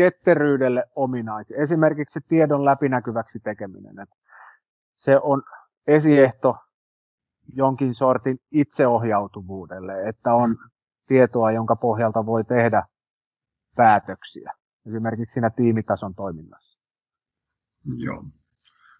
ketteryydelle 0.00 0.84
ominaisia. 0.96 1.62
Esimerkiksi 1.62 2.20
tiedon 2.28 2.64
läpinäkyväksi 2.64 3.40
tekeminen. 3.40 4.00
Että 4.00 4.16
se 4.96 5.18
on 5.22 5.42
esiehto 5.86 6.56
jonkin 7.54 7.94
sortin 7.94 8.38
itseohjautuvuudelle, 8.50 10.02
että 10.02 10.34
on 10.34 10.56
tietoa, 11.06 11.52
jonka 11.52 11.76
pohjalta 11.76 12.26
voi 12.26 12.44
tehdä 12.44 12.82
päätöksiä, 13.76 14.52
esimerkiksi 14.86 15.34
siinä 15.34 15.50
tiimitason 15.50 16.14
toiminnassa. 16.14 16.80
Joo. 17.96 18.24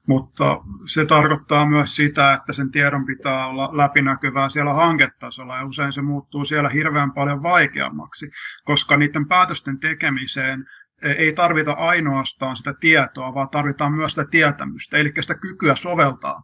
Mutta 0.06 0.64
se 0.92 1.04
tarkoittaa 1.04 1.66
myös 1.66 1.96
sitä, 1.96 2.34
että 2.34 2.52
sen 2.52 2.70
tiedon 2.70 3.06
pitää 3.06 3.46
olla 3.46 3.70
läpinäkyvää 3.76 4.48
siellä 4.48 4.74
hanketasolla 4.74 5.56
ja 5.56 5.66
usein 5.66 5.92
se 5.92 6.02
muuttuu 6.02 6.44
siellä 6.44 6.68
hirveän 6.68 7.12
paljon 7.12 7.42
vaikeammaksi, 7.42 8.30
koska 8.64 8.96
niiden 8.96 9.28
päätösten 9.28 9.80
tekemiseen 9.80 10.66
ei 11.02 11.32
tarvita 11.32 11.72
ainoastaan 11.72 12.56
sitä 12.56 12.74
tietoa, 12.80 13.34
vaan 13.34 13.48
tarvitaan 13.48 13.92
myös 13.92 14.12
sitä 14.12 14.26
tietämystä, 14.30 14.96
eli 14.96 15.12
sitä 15.20 15.34
kykyä 15.34 15.76
soveltaa 15.76 16.42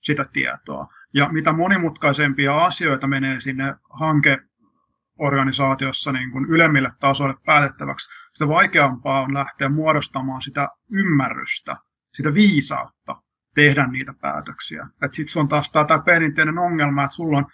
sitä 0.00 0.26
tietoa. 0.32 0.86
Ja 1.14 1.28
mitä 1.32 1.52
monimutkaisempia 1.52 2.64
asioita 2.64 3.06
menee 3.06 3.40
sinne 3.40 3.74
hankeorganisaatiossa 3.90 6.12
niin 6.12 6.30
kuin 6.30 6.44
ylemmille 6.44 6.92
tasoille 7.00 7.36
päätettäväksi, 7.46 8.10
sitä 8.32 8.48
vaikeampaa 8.48 9.22
on 9.22 9.34
lähteä 9.34 9.68
muodostamaan 9.68 10.42
sitä 10.42 10.68
ymmärrystä, 10.92 11.76
sitä 12.12 12.34
viisautta 12.34 13.16
tehdä 13.54 13.86
niitä 13.86 14.14
päätöksiä. 14.20 14.86
Sitten 15.02 15.28
se 15.28 15.38
on 15.38 15.48
taas 15.48 15.70
tämä 15.70 16.02
perinteinen 16.04 16.58
ongelma, 16.58 17.04
että 17.04 17.14
sulla 17.14 17.38
on 17.38 17.46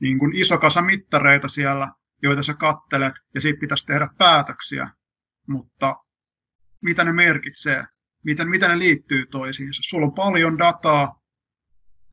niin 0.00 0.18
kuin 0.18 0.36
iso 0.36 0.58
kasa 0.58 0.82
mittareita 0.82 1.48
siellä, 1.48 1.88
joita 2.22 2.42
sä 2.42 2.54
kattelet, 2.54 3.14
ja 3.34 3.40
siitä 3.40 3.60
pitäisi 3.60 3.86
tehdä 3.86 4.08
päätöksiä 4.18 4.90
mutta 5.48 5.96
mitä 6.80 7.04
ne 7.04 7.12
merkitsee, 7.12 7.84
miten, 8.24 8.48
miten 8.48 8.70
ne 8.70 8.78
liittyy 8.78 9.26
toisiinsa. 9.26 9.82
Sulla 9.84 10.06
on 10.06 10.14
paljon 10.14 10.58
dataa, 10.58 11.22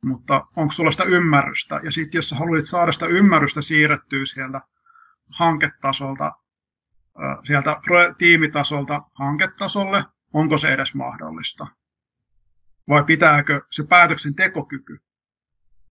mutta 0.04 0.48
onko 0.56 0.72
sulla 0.72 0.92
sitä 0.92 1.04
ymmärrystä? 1.04 1.80
Ja 1.84 1.92
sitten 1.92 2.18
jos 2.18 2.30
sä 2.30 2.36
haluat 2.36 2.66
saada 2.66 2.92
sitä 2.92 3.06
ymmärrystä 3.06 3.62
siirrettyä 3.62 4.26
sieltä 4.26 4.62
hanketasolta, 5.30 6.32
sieltä 7.44 7.82
tiimitasolta 8.18 9.02
hanketasolle, 9.14 10.04
onko 10.34 10.58
se 10.58 10.74
edes 10.74 10.96
mahdollista? 10.96 11.68
Vai 12.90 13.04
pitääkö 13.04 13.62
se 13.72 13.84
päätöksentekokyky 13.84 14.98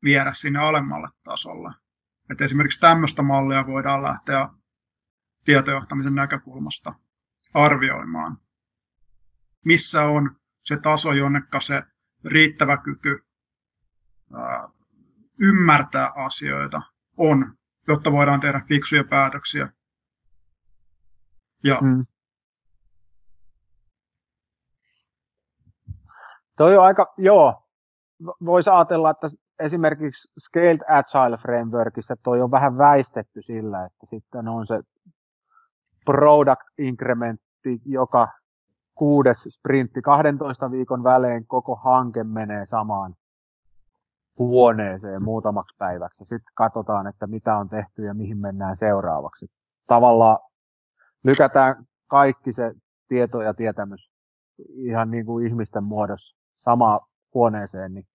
viedä 0.04 0.32
sinne 0.32 0.58
alemmalle 0.58 1.08
tasolle? 1.24 1.74
Et 2.30 2.40
esimerkiksi 2.40 2.80
tämmöistä 2.80 3.22
mallia 3.22 3.66
voidaan 3.66 4.02
lähteä 4.02 4.48
tietojohtamisen 5.44 6.14
näkökulmasta 6.14 6.94
arvioimaan, 7.54 8.38
missä 9.64 10.02
on 10.02 10.36
se 10.64 10.76
taso, 10.76 11.12
jonnekka 11.12 11.60
se 11.60 11.82
riittävä 12.24 12.76
kyky 12.76 13.24
ää, 14.36 14.68
ymmärtää 15.40 16.12
asioita 16.16 16.82
on, 17.16 17.56
jotta 17.88 18.12
voidaan 18.12 18.40
tehdä 18.40 18.60
fiksuja 18.68 19.04
päätöksiä. 19.04 19.68
Ja 21.64 21.78
mm. 21.80 22.06
Toi 26.56 26.76
on 26.76 26.84
aika, 26.84 27.14
joo, 27.18 27.68
voisi 28.44 28.70
ajatella, 28.70 29.10
että 29.10 29.26
esimerkiksi 29.58 30.32
Scaled 30.40 30.80
Agile 30.88 31.36
Frameworkissa 31.36 32.16
toi 32.22 32.40
on 32.40 32.50
vähän 32.50 32.78
väistetty 32.78 33.42
sillä, 33.42 33.84
että 33.84 34.06
sitten 34.06 34.48
on 34.48 34.66
se 34.66 34.80
product 36.04 36.62
increment 36.78 37.40
sprintti, 37.64 37.90
joka 37.90 38.28
kuudes 38.94 39.42
sprintti, 39.42 40.02
12 40.02 40.70
viikon 40.70 41.04
välein 41.04 41.46
koko 41.46 41.76
hanke 41.76 42.24
menee 42.24 42.66
samaan 42.66 43.14
huoneeseen 44.38 45.22
muutamaksi 45.22 45.76
päiväksi. 45.78 46.24
Sitten 46.24 46.54
katsotaan, 46.54 47.06
että 47.06 47.26
mitä 47.26 47.56
on 47.56 47.68
tehty 47.68 48.04
ja 48.04 48.14
mihin 48.14 48.38
mennään 48.38 48.76
seuraavaksi. 48.76 49.46
Tavallaan 49.86 50.38
lykätään 51.24 51.84
kaikki 52.06 52.52
se 52.52 52.74
tieto 53.08 53.42
ja 53.42 53.54
tietämys 53.54 54.10
ihan 54.74 55.10
niin 55.10 55.26
kuin 55.26 55.46
ihmisten 55.46 55.84
muodossa 55.84 56.36
samaan 56.56 57.00
huoneeseen, 57.34 57.94
niin 57.94 58.06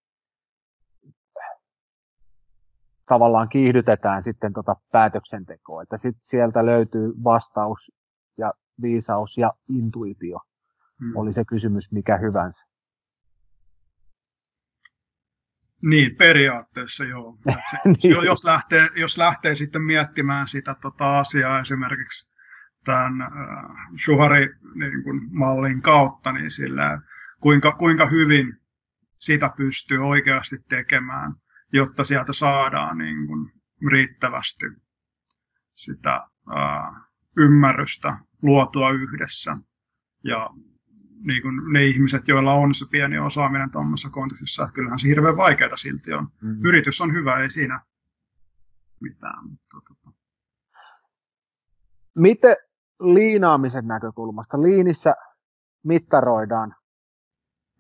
tavallaan 3.05 3.49
kiihdytetään 3.49 4.23
sitten 4.23 4.53
tota 4.53 4.75
päätöksentekoa, 4.91 5.83
että 5.83 5.97
sitten 5.97 6.23
sieltä 6.23 6.65
löytyy 6.65 7.13
vastaus 7.23 7.91
ja 8.38 8.53
viisaus 8.81 9.37
ja 9.37 9.53
intuitio. 9.69 10.39
Hmm. 10.99 11.15
Oli 11.15 11.33
se 11.33 11.45
kysymys 11.45 11.91
mikä 11.91 12.17
hyvänsä. 12.17 12.67
Niin, 15.81 16.15
periaatteessa 16.15 17.03
joo. 17.03 17.37
Se, 17.71 17.77
niin. 17.85 18.25
jos, 18.25 18.45
lähtee, 18.45 18.89
jos 18.95 19.17
lähtee 19.17 19.55
sitten 19.55 19.81
miettimään 19.81 20.47
sitä 20.47 20.75
tota 20.81 21.19
asiaa 21.19 21.59
esimerkiksi 21.59 22.29
tämän 22.85 23.21
äh, 23.21 23.29
Shuhari-mallin 24.05 25.71
niin 25.71 25.81
kautta, 25.81 26.31
niin 26.31 26.51
sillä, 26.51 27.01
kuinka, 27.39 27.71
kuinka 27.71 28.05
hyvin 28.05 28.57
sitä 29.17 29.49
pystyy 29.57 30.07
oikeasti 30.07 30.57
tekemään, 30.69 31.33
jotta 31.73 32.03
sieltä 32.03 32.33
saadaan 32.33 32.97
niin 32.97 33.27
kuin, 33.27 33.51
riittävästi 33.91 34.65
sitä 35.75 36.15
äh, 36.15 37.09
ymmärrystä 37.37 38.17
luotua 38.41 38.91
yhdessä. 38.91 39.58
Ja 40.23 40.49
niin 41.28 41.41
kuin 41.41 41.73
ne 41.73 41.86
ihmiset, 41.86 42.28
joilla 42.28 42.54
on 42.54 42.73
se 42.73 42.86
pieni 42.91 43.19
osaaminen 43.19 43.71
tuommoisessa 43.71 44.10
kontekstissa, 44.10 44.63
että 44.63 44.73
kyllähän 44.73 44.99
se 44.99 45.08
hirveän 45.08 45.38
vaikeaa 45.38 45.75
silti 45.75 46.13
on. 46.13 46.23
Mm-hmm. 46.41 46.65
Yritys 46.65 47.02
on 47.02 47.13
hyvä, 47.13 47.39
ei 47.39 47.49
siinä 47.49 47.82
mitään. 49.02 49.49
Mutta, 49.49 49.78
tota. 49.88 50.17
Miten 52.15 52.56
liinaamisen 52.99 53.88
näkökulmasta? 53.88 54.62
Liinissä 54.62 55.15
mittaroidaan 55.84 56.75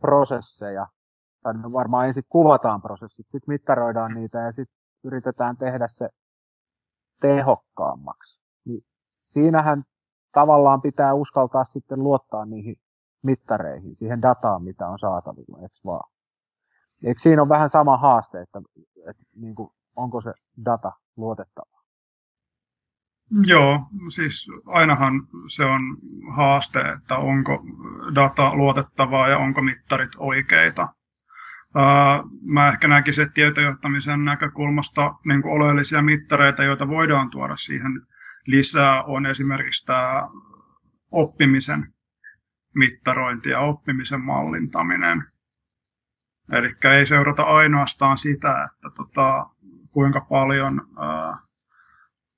prosesseja, 0.01 0.87
tai 1.43 1.53
no 1.53 1.71
varmaan 1.71 2.07
ensin 2.07 2.23
kuvataan 2.29 2.81
prosessit, 2.81 3.27
sitten 3.27 3.53
mittaroidaan 3.53 4.13
niitä 4.13 4.39
ja 4.39 4.51
sitten 4.51 4.79
yritetään 5.03 5.57
tehdä 5.57 5.87
se 5.87 6.09
tehokkaammaksi. 7.21 8.41
Niin 8.65 8.81
siinähän 9.17 9.83
tavallaan 10.31 10.81
pitää 10.81 11.13
uskaltaa 11.13 11.63
sitten 11.63 12.03
luottaa 12.03 12.45
niihin 12.45 12.75
mittareihin, 13.23 13.95
siihen 13.95 14.21
dataan, 14.21 14.63
mitä 14.63 14.87
on 14.87 14.99
saatavilla, 14.99 15.57
eikö 15.61 15.75
vaan? 15.85 16.11
Eikö 17.03 17.19
siinä 17.19 17.41
ole 17.41 17.49
vähän 17.49 17.69
sama 17.69 17.97
haaste, 17.97 18.41
että, 18.41 18.61
että 19.09 19.23
niin 19.35 19.55
kuin, 19.55 19.69
onko 19.95 20.21
se 20.21 20.33
data 20.65 20.91
luotettavaa? 21.17 21.79
Joo, 23.45 23.79
siis 24.09 24.47
ainahan 24.65 25.27
se 25.47 25.65
on 25.65 25.81
haaste, 26.35 26.79
että 26.79 27.17
onko 27.17 27.63
data 28.15 28.55
luotettavaa 28.55 29.29
ja 29.29 29.37
onko 29.37 29.61
mittarit 29.61 30.11
oikeita. 30.17 30.87
Mä 32.41 32.67
ehkä 32.67 32.87
näkisin, 32.87 33.21
että 33.21 33.33
tietojohtamisen 33.33 34.25
näkökulmasta 34.25 35.15
niin 35.25 35.45
oleellisia 35.45 36.01
mittareita, 36.01 36.63
joita 36.63 36.87
voidaan 36.87 37.29
tuoda 37.29 37.55
siihen 37.55 37.91
lisää, 38.49 39.03
on 39.03 39.25
esimerkiksi 39.25 39.85
tämä 39.85 40.29
oppimisen 41.11 41.93
mittarointi 42.75 43.49
ja 43.49 43.59
oppimisen 43.59 44.21
mallintaminen. 44.21 45.23
Eli 46.51 46.75
ei 46.83 47.05
seurata 47.05 47.43
ainoastaan 47.43 48.17
sitä, 48.17 48.63
että 48.63 48.89
tota, 48.95 49.49
kuinka 49.91 50.21
paljon 50.21 50.81
ää, 50.99 51.37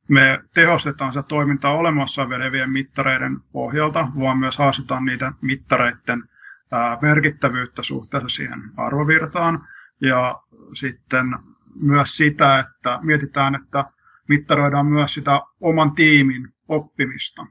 me 0.09 0.43
tehostetaan 0.53 1.11
sitä 1.11 1.23
toimintaa 1.23 1.73
olemassa 1.73 2.21
olevien 2.21 2.69
mittareiden 2.69 3.39
pohjalta, 3.51 4.07
vaan 4.19 4.37
myös 4.37 4.57
haastetaan 4.57 5.05
niitä 5.05 5.33
mittareiden 5.41 6.23
ää, 6.71 6.97
merkittävyyttä 7.01 7.83
suhteessa 7.83 8.29
siihen 8.29 8.71
arvovirtaan. 8.77 9.67
Ja 10.01 10.41
sitten 10.73 11.35
myös 11.75 12.17
sitä, 12.17 12.59
että 12.59 12.99
mietitään, 13.01 13.55
että 13.55 13.85
mittaroidaan 14.31 14.85
myös 14.85 15.13
sitä 15.13 15.41
oman 15.61 15.95
tiimin 15.95 16.53
oppimista 16.67 17.45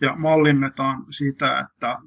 ja 0.00 0.16
mallinnetaan 0.16 1.12
sitä, 1.12 1.58
että 1.60 1.98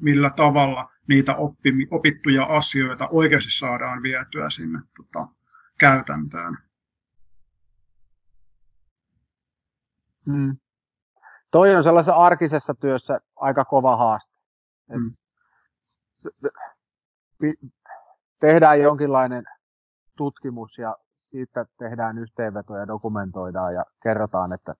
millä 0.00 0.30
tavalla 0.30 0.90
niitä 1.08 1.36
oppimi, 1.36 1.86
opittuja 1.90 2.44
asioita 2.44 3.08
oikeasti 3.08 3.50
saadaan 3.50 4.02
vietyä 4.02 4.50
sinne 4.50 4.78
tota, 4.96 5.28
käytäntöön. 5.78 6.58
Mm. 10.26 10.56
Toi 11.50 11.76
on 11.76 11.82
sellaisessa 11.82 12.14
arkisessa 12.14 12.74
työssä 12.74 13.20
aika 13.36 13.64
kova 13.64 13.96
haaste. 13.96 14.38
Mm. 14.88 15.16
Tehdään 18.40 18.80
jonkinlainen 18.80 19.44
tutkimus 20.16 20.78
ja 20.78 20.96
siitä 21.30 21.66
tehdään 21.78 22.18
yhteenvetoja, 22.18 22.86
dokumentoidaan 22.86 23.74
ja 23.74 23.84
kerrotaan, 24.02 24.52
että 24.52 24.74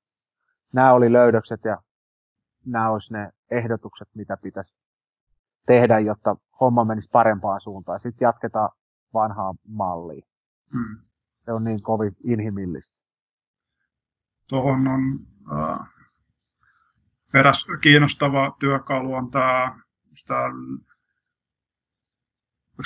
nämä 0.72 0.92
oli 0.92 1.12
löydökset 1.12 1.60
ja 1.64 1.76
nämä 2.66 2.90
olisi 2.90 3.12
ne 3.12 3.30
ehdotukset, 3.50 4.08
mitä 4.14 4.36
pitäisi 4.36 4.74
tehdä, 5.66 5.98
jotta 5.98 6.36
homma 6.60 6.84
menisi 6.84 7.08
parempaan 7.12 7.60
suuntaan. 7.60 8.00
Sitten 8.00 8.26
jatketaan 8.26 8.70
vanhaa 9.14 9.54
mallia. 9.68 10.26
Hmm. 10.72 10.98
Se 11.36 11.52
on 11.52 11.64
niin 11.64 11.82
kovin 11.82 12.16
inhimillistä. 12.24 13.00
Tuohon 14.48 14.88
on 14.88 15.00
äh, 15.52 15.88
peräs 17.32 17.66
kiinnostava 17.80 18.56
työkalu 18.60 19.14
on 19.14 19.30
tämä, 19.30 19.80
tämä 20.26 20.44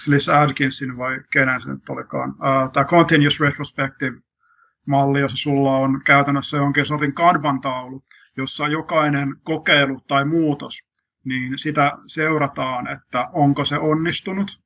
Liz 0.08 0.28
Adkinsin 0.28 0.96
vai 0.96 1.20
kenen 1.30 1.60
se 1.60 1.70
nyt 1.70 1.88
olikaan, 1.88 2.30
uh, 2.30 2.72
tämä 2.72 2.84
Continuous 2.84 3.40
Retrospective 3.40 4.16
malli, 4.86 5.20
jossa 5.20 5.36
sulla 5.36 5.76
on 5.76 6.00
käytännössä 6.04 6.56
jonkin 6.56 6.86
sortin 6.86 7.14
kanban-taulu, 7.14 8.04
jossa 8.36 8.68
jokainen 8.68 9.36
kokeilu 9.42 10.00
tai 10.00 10.24
muutos, 10.24 10.78
niin 11.24 11.58
sitä 11.58 11.92
seurataan, 12.06 12.88
että 12.88 13.28
onko 13.32 13.64
se 13.64 13.78
onnistunut. 13.78 14.60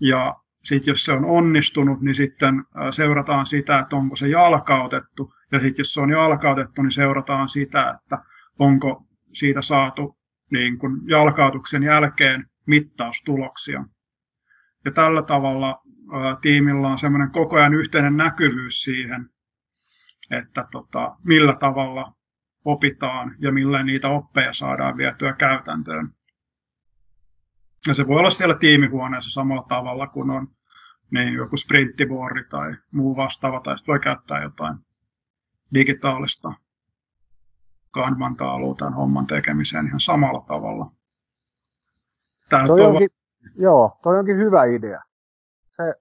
Ja 0.00 0.34
sitten 0.64 0.92
jos 0.92 1.04
se 1.04 1.12
on 1.12 1.24
onnistunut, 1.24 2.00
niin 2.00 2.14
sitten 2.14 2.64
seurataan 2.90 3.46
sitä, 3.46 3.78
että 3.78 3.96
onko 3.96 4.16
se 4.16 4.28
jalkautettu. 4.28 5.34
Ja 5.52 5.60
sitten 5.60 5.80
jos 5.80 5.94
se 5.94 6.00
on 6.00 6.10
jalkautettu, 6.10 6.82
niin 6.82 6.90
seurataan 6.90 7.48
sitä, 7.48 7.98
että 8.02 8.18
onko 8.58 9.04
siitä 9.32 9.62
saatu 9.62 10.18
niin 10.50 10.78
kun 10.78 11.00
jalkautuksen 11.06 11.82
jälkeen 11.82 12.46
mittaustuloksia. 12.66 13.84
Ja 14.88 14.92
tällä 14.92 15.22
tavalla 15.22 15.82
ää, 16.12 16.36
tiimillä 16.40 16.88
on 16.88 16.98
semmoinen 16.98 17.30
koko 17.30 17.56
ajan 17.56 17.74
yhteinen 17.74 18.16
näkyvyys 18.16 18.82
siihen, 18.82 19.30
että 20.30 20.68
tota, 20.72 21.16
millä 21.24 21.56
tavalla 21.56 22.12
opitaan 22.64 23.36
ja 23.38 23.52
millä 23.52 23.82
niitä 23.82 24.08
oppeja 24.08 24.52
saadaan 24.52 24.96
vietyä 24.96 25.32
käytäntöön. 25.32 26.10
Ja 27.86 27.94
se 27.94 28.06
voi 28.06 28.18
olla 28.18 28.30
siellä 28.30 28.54
tiimihuoneessa 28.54 29.30
samalla 29.30 29.62
tavalla 29.68 30.06
kuin 30.06 30.30
on 30.30 30.48
niin 31.10 31.34
joku 31.34 31.56
sprinttiboardi 31.56 32.44
tai 32.44 32.76
muu 32.92 33.16
vastaava, 33.16 33.60
tai 33.60 33.74
voi 33.86 34.00
käyttää 34.00 34.42
jotain 34.42 34.76
digitaalista 35.74 36.52
kanban 37.90 38.36
tämän 38.36 38.94
homman 38.94 39.26
tekemiseen 39.26 39.86
ihan 39.86 40.00
samalla 40.00 40.44
tavalla. 40.48 40.92
Tämä 42.48 42.66
toi 42.66 42.82
onkin, 42.82 43.08
Joo, 43.56 43.98
toi 44.02 44.18
onkin 44.18 44.36
hyvä 44.36 44.64
idea. 44.64 45.02
Se, 45.66 45.94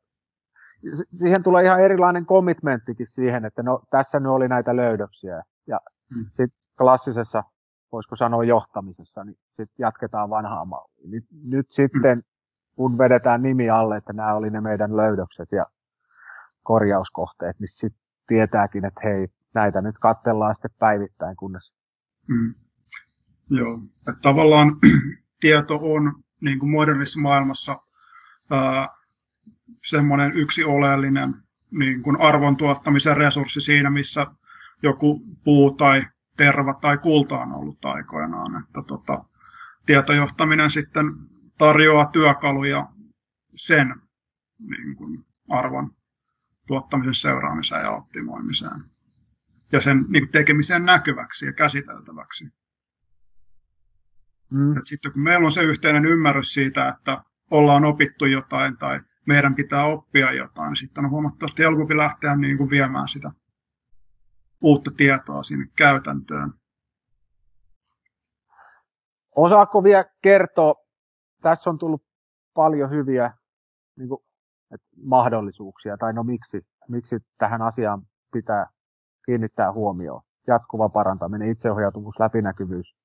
siihen 1.14 1.44
tulee 1.44 1.64
ihan 1.64 1.82
erilainen 1.82 2.26
commitmenttikin 2.26 3.08
siihen, 3.08 3.46
että 3.46 3.64
no, 3.64 3.82
tässä 3.90 4.20
nyt 4.20 4.30
oli 4.30 4.48
näitä 4.48 4.76
löydöksiä. 4.76 5.44
Ja 5.68 5.80
hmm. 6.16 6.26
sitten 6.26 6.60
klassisessa, 6.78 7.44
voisiko 7.92 8.16
sanoa 8.16 8.44
johtamisessa, 8.44 9.24
niin 9.24 9.38
sitten 9.50 9.76
jatketaan 9.80 10.30
vanhaa 10.30 10.66
mallia. 10.66 11.08
Nyt, 11.10 11.26
nyt 11.44 11.72
sitten, 11.72 12.24
kun 12.76 12.98
vedetään 12.98 13.42
nimi 13.42 13.70
alle, 13.70 13.98
että 13.98 14.14
nämä 14.14 14.34
oli 14.34 14.50
ne 14.50 14.62
meidän 14.62 14.98
löydökset 14.98 15.52
ja 15.52 15.66
korjauskohteet, 16.64 17.60
niin 17.60 17.68
sitten 17.68 18.02
tietääkin, 18.28 18.86
että 18.86 19.02
hei, 19.04 19.28
näitä 19.54 19.82
nyt 19.82 19.96
katsellaan 20.00 20.56
sitten 20.56 20.72
päivittäin, 20.80 21.36
kunnes... 21.36 21.74
Mm. 22.28 22.56
Joo, 23.50 23.80
että 24.00 24.22
tavallaan 24.22 24.78
tieto 25.42 25.80
on 25.82 26.24
niin 26.41 26.60
kuin 26.60 26.69
modernissa 26.69 27.19
maailmassa 27.19 27.82
semmoinen 29.86 30.34
yksi 30.34 30.63
oleellinen 30.63 31.36
niin 31.71 32.04
kuin 32.04 32.21
arvon 32.21 32.58
tuottamisen 32.58 33.17
resurssi 33.17 33.62
siinä, 33.62 33.89
missä 33.89 34.28
joku 34.84 35.21
puu 35.43 35.71
tai 35.71 36.06
terva 36.38 36.73
tai 36.73 36.97
kulta 36.97 37.39
on 37.39 37.54
ollut 37.54 37.86
aikoinaan. 37.86 38.63
Että 38.63 38.82
tota, 38.88 39.23
tietojohtaminen 39.86 40.71
sitten 40.71 41.06
tarjoaa 41.58 42.06
työkaluja 42.06 42.88
sen 43.56 43.95
niin 44.60 44.95
kuin 44.95 45.26
arvon 45.50 45.91
tuottamisen 46.67 47.15
seuraamiseen 47.15 47.82
ja 47.82 47.91
optimoimiseen. 47.91 48.84
Ja 49.71 49.82
sen 49.82 50.06
niin 50.10 50.30
tekemiseen 50.30 50.86
näkyväksi 50.86 51.45
ja 51.45 51.54
käsiteltäväksi. 51.54 52.45
Mm. 54.50 54.82
sitten 54.84 55.12
kun 55.14 55.22
meillä 55.22 55.46
on 55.46 55.52
se 55.52 55.62
yhteinen 55.62 56.06
ymmärrys 56.06 56.54
siitä, 56.54 56.88
että 56.88 57.24
ollaan 57.52 57.86
opittu 57.86 58.26
jotain 58.26 58.78
tai 58.78 59.00
meidän 59.26 59.56
pitää 59.56 59.86
oppia 59.86 60.32
jotain, 60.32 60.70
niin 60.70 60.78
sitten 60.78 61.06
on 61.06 61.12
huomattavasti 61.12 61.64
helpompi 61.64 61.98
lähteä 61.98 62.36
niin 62.36 62.58
kuin 62.58 62.70
viemään 62.70 63.08
sitä 63.08 63.32
uutta 64.62 64.92
tietoa 64.98 65.44
sinne 65.44 65.66
käytäntöön. 65.78 66.54
Osaako 69.36 69.84
vielä 69.84 70.06
kertoa, 70.22 70.74
tässä 71.42 71.70
on 71.70 71.78
tullut 71.78 72.04
paljon 72.54 72.90
hyviä 72.90 73.32
niin 73.98 74.10
kuin, 74.10 74.22
että 74.74 74.88
mahdollisuuksia, 75.04 75.98
tai 75.98 76.14
no 76.14 76.24
miksi, 76.24 76.68
miksi 76.90 77.20
tähän 77.38 77.62
asiaan 77.62 78.02
pitää 78.34 78.68
kiinnittää 79.26 79.74
huomioon. 79.74 80.22
Jatkuva 80.48 80.90
parantaminen, 80.90 81.50
itseohjautuvuus, 81.50 82.20
läpinäkyvyys. 82.20 82.96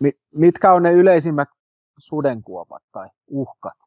Niin 0.00 0.14
mitkä 0.34 0.72
on 0.72 0.82
ne 0.82 0.92
yleisimmät 0.92 1.48
sudenkuopat 1.98 2.82
tai 2.92 3.08
uhkat 3.26 3.78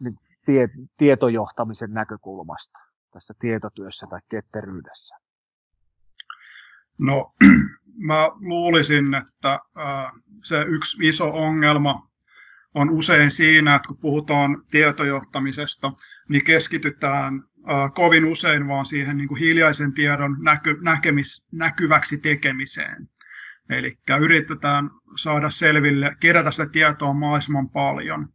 niin 0.00 0.18
tie, 0.46 0.68
tietojohtamisen 0.96 1.90
näkökulmasta 1.90 2.78
tässä 3.12 3.34
tietotyössä 3.38 4.06
tai 4.10 4.20
ketteryydessä? 4.28 5.16
No, 6.98 7.34
mä 8.08 8.28
luulisin, 8.40 9.14
että 9.14 9.60
se 10.44 10.62
yksi 10.62 11.08
iso 11.08 11.30
ongelma 11.30 12.08
on 12.74 12.90
usein 12.90 13.30
siinä, 13.30 13.74
että 13.74 13.88
kun 13.88 13.98
puhutaan 13.98 14.64
tietojohtamisesta, 14.70 15.92
niin 16.28 16.44
keskitytään 16.44 17.47
kovin 17.94 18.24
usein 18.24 18.68
vaan 18.68 18.86
siihen 18.86 19.16
niin 19.16 19.28
kuin 19.28 19.40
hiljaisen 19.40 19.92
tiedon 19.92 20.36
näky, 20.40 20.78
näkemis, 20.82 21.44
näkyväksi 21.52 22.18
tekemiseen. 22.18 23.08
Eli 23.70 23.98
yritetään 24.20 24.90
saada 25.16 25.50
selville, 25.50 26.16
kerätä 26.20 26.50
sitä 26.50 26.66
tietoa 26.66 27.12
mahdollisimman 27.12 27.70
paljon. 27.70 28.28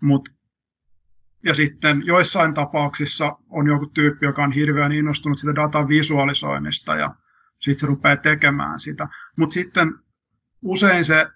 Mut, 0.00 0.28
ja 1.44 1.54
sitten 1.54 2.02
joissain 2.04 2.54
tapauksissa 2.54 3.36
on 3.50 3.66
joku 3.66 3.86
tyyppi, 3.86 4.26
joka 4.26 4.44
on 4.44 4.52
hirveän 4.52 4.92
innostunut 4.92 5.38
sitä 5.38 5.54
datan 5.54 5.88
visualisoinnista 5.88 6.96
ja 6.96 7.14
sitten 7.60 7.80
se 7.80 7.86
rupeaa 7.86 8.16
tekemään 8.16 8.80
sitä. 8.80 9.08
Mutta 9.36 9.54
sitten 9.54 9.92
usein 10.62 11.04
se 11.04 11.26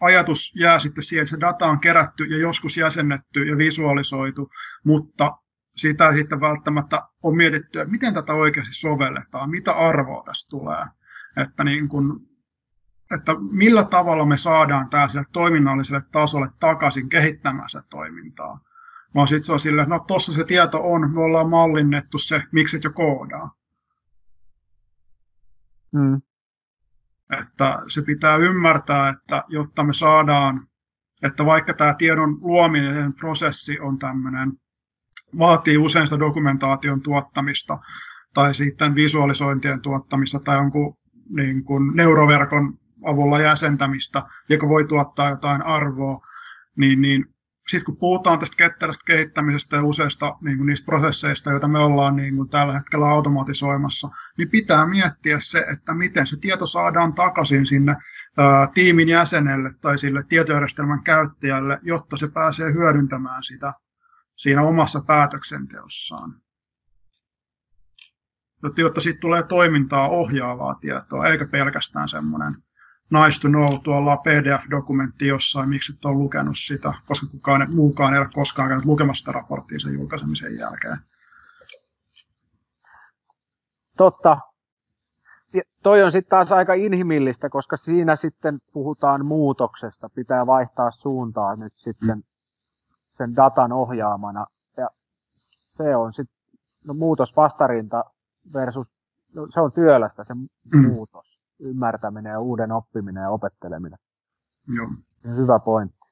ajatus 0.00 0.52
jää 0.54 0.78
sitten 0.78 1.04
siihen, 1.04 1.22
että 1.22 1.30
se 1.30 1.40
data 1.40 1.66
on 1.66 1.80
kerätty 1.80 2.24
ja 2.24 2.38
joskus 2.38 2.76
jäsennetty 2.76 3.44
ja 3.44 3.58
visualisoitu, 3.58 4.50
mutta 4.84 5.32
sitä 5.76 6.12
sitten 6.12 6.40
välttämättä 6.40 7.02
on 7.22 7.36
mietitty, 7.36 7.80
että 7.80 7.90
miten 7.90 8.14
tätä 8.14 8.32
oikeasti 8.32 8.74
sovelletaan, 8.74 9.50
mitä 9.50 9.72
arvoa 9.72 10.22
tästä 10.22 10.50
tulee. 10.50 10.84
Että, 11.36 11.64
niin 11.64 11.88
kun, 11.88 12.28
että 13.14 13.32
millä 13.50 13.84
tavalla 13.84 14.26
me 14.26 14.36
saadaan 14.36 14.88
tämä 14.90 15.08
sille 15.08 15.24
toiminnalliselle 15.32 16.02
tasolle 16.12 16.48
takaisin 16.60 17.08
kehittämään 17.08 17.68
sitä 17.68 17.84
toimintaa. 17.90 18.60
Vaan 19.14 19.28
sitten 19.28 19.44
se 19.44 19.52
on 19.52 19.58
sillä, 19.58 19.82
että 19.82 19.94
no 19.94 20.04
tuossa 20.08 20.32
se 20.32 20.44
tieto 20.44 20.92
on, 20.92 21.14
me 21.14 21.20
ollaan 21.20 21.50
mallinnettu 21.50 22.18
se, 22.18 22.42
miksi 22.52 22.76
et 22.76 22.84
jo 22.84 22.92
koodaa. 22.92 23.54
Mm. 25.92 26.22
Että 27.40 27.82
se 27.88 28.02
pitää 28.02 28.36
ymmärtää, 28.36 29.08
että 29.08 29.44
jotta 29.48 29.84
me 29.84 29.92
saadaan, 29.92 30.68
että 31.22 31.46
vaikka 31.46 31.74
tämä 31.74 31.94
tiedon 31.94 32.38
luominen 32.40 33.12
prosessi 33.12 33.80
on 33.80 33.98
tämmöinen, 33.98 34.52
vaatii 35.38 35.78
usein 35.78 36.06
sitä 36.06 36.18
dokumentaation 36.18 37.02
tuottamista 37.02 37.78
tai 38.34 38.54
sitten 38.54 38.94
visualisointien 38.94 39.80
tuottamista 39.80 40.40
tai 40.40 40.56
jonkun 40.56 40.96
niin 41.28 41.64
kuin 41.64 41.96
neuroverkon 41.96 42.78
avulla 43.04 43.40
jäsentämistä, 43.40 44.22
joka 44.48 44.68
voi 44.68 44.84
tuottaa 44.84 45.30
jotain 45.30 45.62
arvoa, 45.62 46.26
niin, 46.76 47.00
niin 47.00 47.24
sitten 47.68 47.84
kun 47.84 47.96
puhutaan 47.96 48.38
tästä 48.38 48.56
ketterästä 48.56 49.04
kehittämisestä 49.06 49.76
ja 49.76 49.84
useista 49.84 50.36
niin 50.40 50.56
kuin 50.56 50.66
niistä 50.66 50.84
prosesseista, 50.84 51.50
joita 51.50 51.68
me 51.68 51.78
ollaan 51.78 52.16
niin 52.16 52.36
kuin 52.36 52.48
tällä 52.48 52.72
hetkellä 52.72 53.06
automatisoimassa, 53.06 54.08
niin 54.38 54.50
pitää 54.50 54.86
miettiä 54.86 55.36
se, 55.40 55.66
että 55.72 55.94
miten 55.94 56.26
se 56.26 56.36
tieto 56.40 56.66
saadaan 56.66 57.14
takaisin 57.14 57.66
sinne 57.66 57.96
ää, 58.38 58.68
tiimin 58.74 59.08
jäsenelle 59.08 59.70
tai 59.80 59.98
sille 59.98 60.24
tietojärjestelmän 60.28 61.02
käyttäjälle, 61.02 61.78
jotta 61.82 62.16
se 62.16 62.28
pääsee 62.28 62.72
hyödyntämään 62.72 63.42
sitä 63.42 63.72
siinä 64.36 64.62
omassa 64.62 65.00
päätöksenteossaan. 65.06 66.34
Jotta 68.76 69.00
siitä 69.00 69.20
tulee 69.20 69.42
toimintaa 69.42 70.08
ohjaavaa 70.08 70.74
tietoa, 70.74 71.26
eikä 71.26 71.46
pelkästään 71.46 72.08
semmoinen 72.08 72.54
nice 73.10 73.40
to 73.40 73.48
know 73.48 73.80
tuolla 73.84 74.16
PDF-dokumentti 74.16 75.26
jossain, 75.26 75.68
miksi 75.68 75.92
et 75.92 76.04
ole 76.04 76.14
lukenut 76.14 76.58
sitä, 76.58 76.94
koska 77.06 77.26
kukaan 77.26 77.68
muukaan 77.74 78.14
ei 78.14 78.20
ole 78.20 78.28
koskaan 78.34 78.68
käynyt 78.68 78.84
lukemassa 78.84 79.18
sitä 79.18 79.32
raporttia 79.32 79.78
sen 79.78 79.94
julkaisemisen 79.94 80.58
jälkeen. 80.58 80.98
Totta. 83.96 84.38
Ja 85.54 85.62
toi 85.82 86.02
on 86.02 86.12
sitten 86.12 86.30
taas 86.30 86.52
aika 86.52 86.74
inhimillistä, 86.74 87.48
koska 87.48 87.76
siinä 87.76 88.16
sitten 88.16 88.58
puhutaan 88.72 89.26
muutoksesta. 89.26 90.08
Pitää 90.08 90.46
vaihtaa 90.46 90.90
suuntaa 90.90 91.56
nyt 91.56 91.72
sitten 91.76 92.24
sen 93.10 93.36
datan 93.36 93.72
ohjaamana. 93.72 94.46
Ja 94.76 94.90
se 95.36 95.96
on 95.96 96.12
sitten 96.12 96.36
no, 96.84 96.94
vastarinta 97.36 98.04
versus, 98.52 98.92
no, 99.34 99.46
se 99.50 99.60
on 99.60 99.72
työlästä 99.72 100.24
se 100.24 100.34
mm. 100.34 100.88
muutos 100.88 101.40
ymmärtäminen 101.58 102.30
ja 102.30 102.40
uuden 102.40 102.72
oppiminen 102.72 103.22
ja 103.22 103.30
opetteleminen. 103.30 103.98
Joo. 104.76 104.88
Hyvä 105.36 105.58
pointti. 105.58 106.06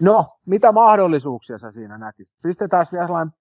No, 0.00 0.38
mitä 0.46 0.72
mahdollisuuksia 0.72 1.58
sä 1.58 1.72
siinä 1.72 1.98
näkisit? 1.98 2.38
Pistetään 2.42 2.86
vielä 2.92 3.06
sellainen 3.06 3.34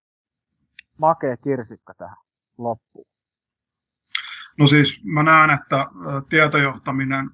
makea 0.97 1.37
kirsikka 1.37 1.93
tähän 1.93 2.17
loppuun. 2.57 3.07
No 4.59 4.67
siis 4.67 5.01
mä 5.03 5.23
näen, 5.23 5.49
että 5.49 5.87
tietojohtaminen, 6.29 7.29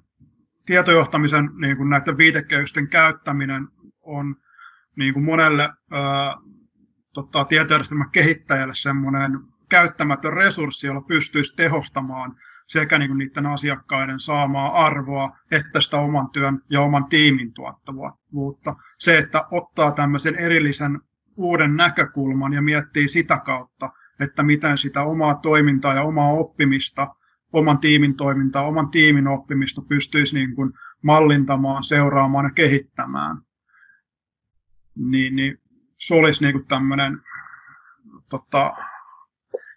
tietojohtamisen 0.66 1.50
niin 1.60 1.76
kuin 1.76 1.88
näiden 1.88 2.16
viitekehysten 2.16 2.88
käyttäminen 2.88 3.68
on 4.02 4.36
niin 4.96 5.14
kuin 5.14 5.24
monelle 5.24 5.70
tota, 7.14 7.44
tietojärjestelmän 7.44 8.10
kehittäjälle 8.10 8.74
semmoinen 8.74 9.30
käyttämätön 9.68 10.32
resurssi, 10.32 10.86
jolla 10.86 11.00
pystyisi 11.00 11.56
tehostamaan 11.56 12.34
sekä 12.66 12.98
niin 12.98 13.08
kuin 13.08 13.18
niiden 13.18 13.46
asiakkaiden 13.46 14.20
saamaa 14.20 14.84
arvoa, 14.84 15.36
että 15.50 15.80
sitä 15.80 15.96
oman 15.96 16.30
työn 16.30 16.60
ja 16.70 16.80
oman 16.80 17.04
tiimin 17.04 17.52
tuottavuutta. 17.54 18.76
Se, 18.98 19.18
että 19.18 19.44
ottaa 19.50 19.92
tämmöisen 19.92 20.34
erillisen 20.34 21.00
uuden 21.36 21.76
näkökulman 21.76 22.52
ja 22.52 22.62
miettii 22.62 23.08
sitä 23.08 23.38
kautta, 23.38 23.90
että 24.20 24.42
miten 24.42 24.78
sitä 24.78 25.02
omaa 25.02 25.34
toimintaa 25.34 25.94
ja 25.94 26.02
omaa 26.02 26.32
oppimista, 26.32 27.06
oman 27.52 27.78
tiimin 27.78 28.16
toimintaa, 28.16 28.66
oman 28.66 28.90
tiimin 28.90 29.28
oppimista 29.28 29.82
pystyisi 29.88 30.34
niin 30.34 30.54
kuin 30.54 30.72
mallintamaan, 31.02 31.84
seuraamaan 31.84 32.44
ja 32.44 32.50
kehittämään. 32.50 33.36
Niin, 34.96 35.36
niin 35.36 35.58
se 35.98 36.14
olisi 36.14 36.44
niin 36.44 36.52
kuin 36.52 36.66
tämmöinen 36.66 37.22
tota, 38.28 38.72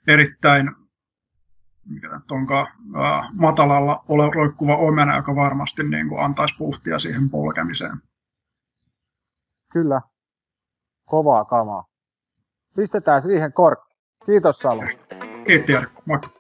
erittäin 0.08 0.76
mikä 1.86 2.20
onkaan 2.32 2.68
ää, 2.96 3.30
matalalla 3.34 4.04
ole 4.08 4.32
roikkuva 4.36 4.78
omena, 4.78 5.16
joka 5.16 5.36
varmasti 5.36 5.84
niin 5.84 6.10
kuin, 6.10 6.24
antaisi 6.24 6.56
puhtia 6.58 7.00
siihen 7.00 7.30
polkemiseen. 7.30 7.98
Kyllä. 9.72 10.02
Kovaa 11.06 11.46
kamaa. 11.46 11.86
Pistetään 12.76 13.22
siihen 13.22 13.54
korkki. 13.54 13.96
Kiitos 14.26 14.60
Salo. 14.60 14.82
Kiitos 15.48 15.70
Jarkko. 15.70 16.02
Moikka. 16.06 16.35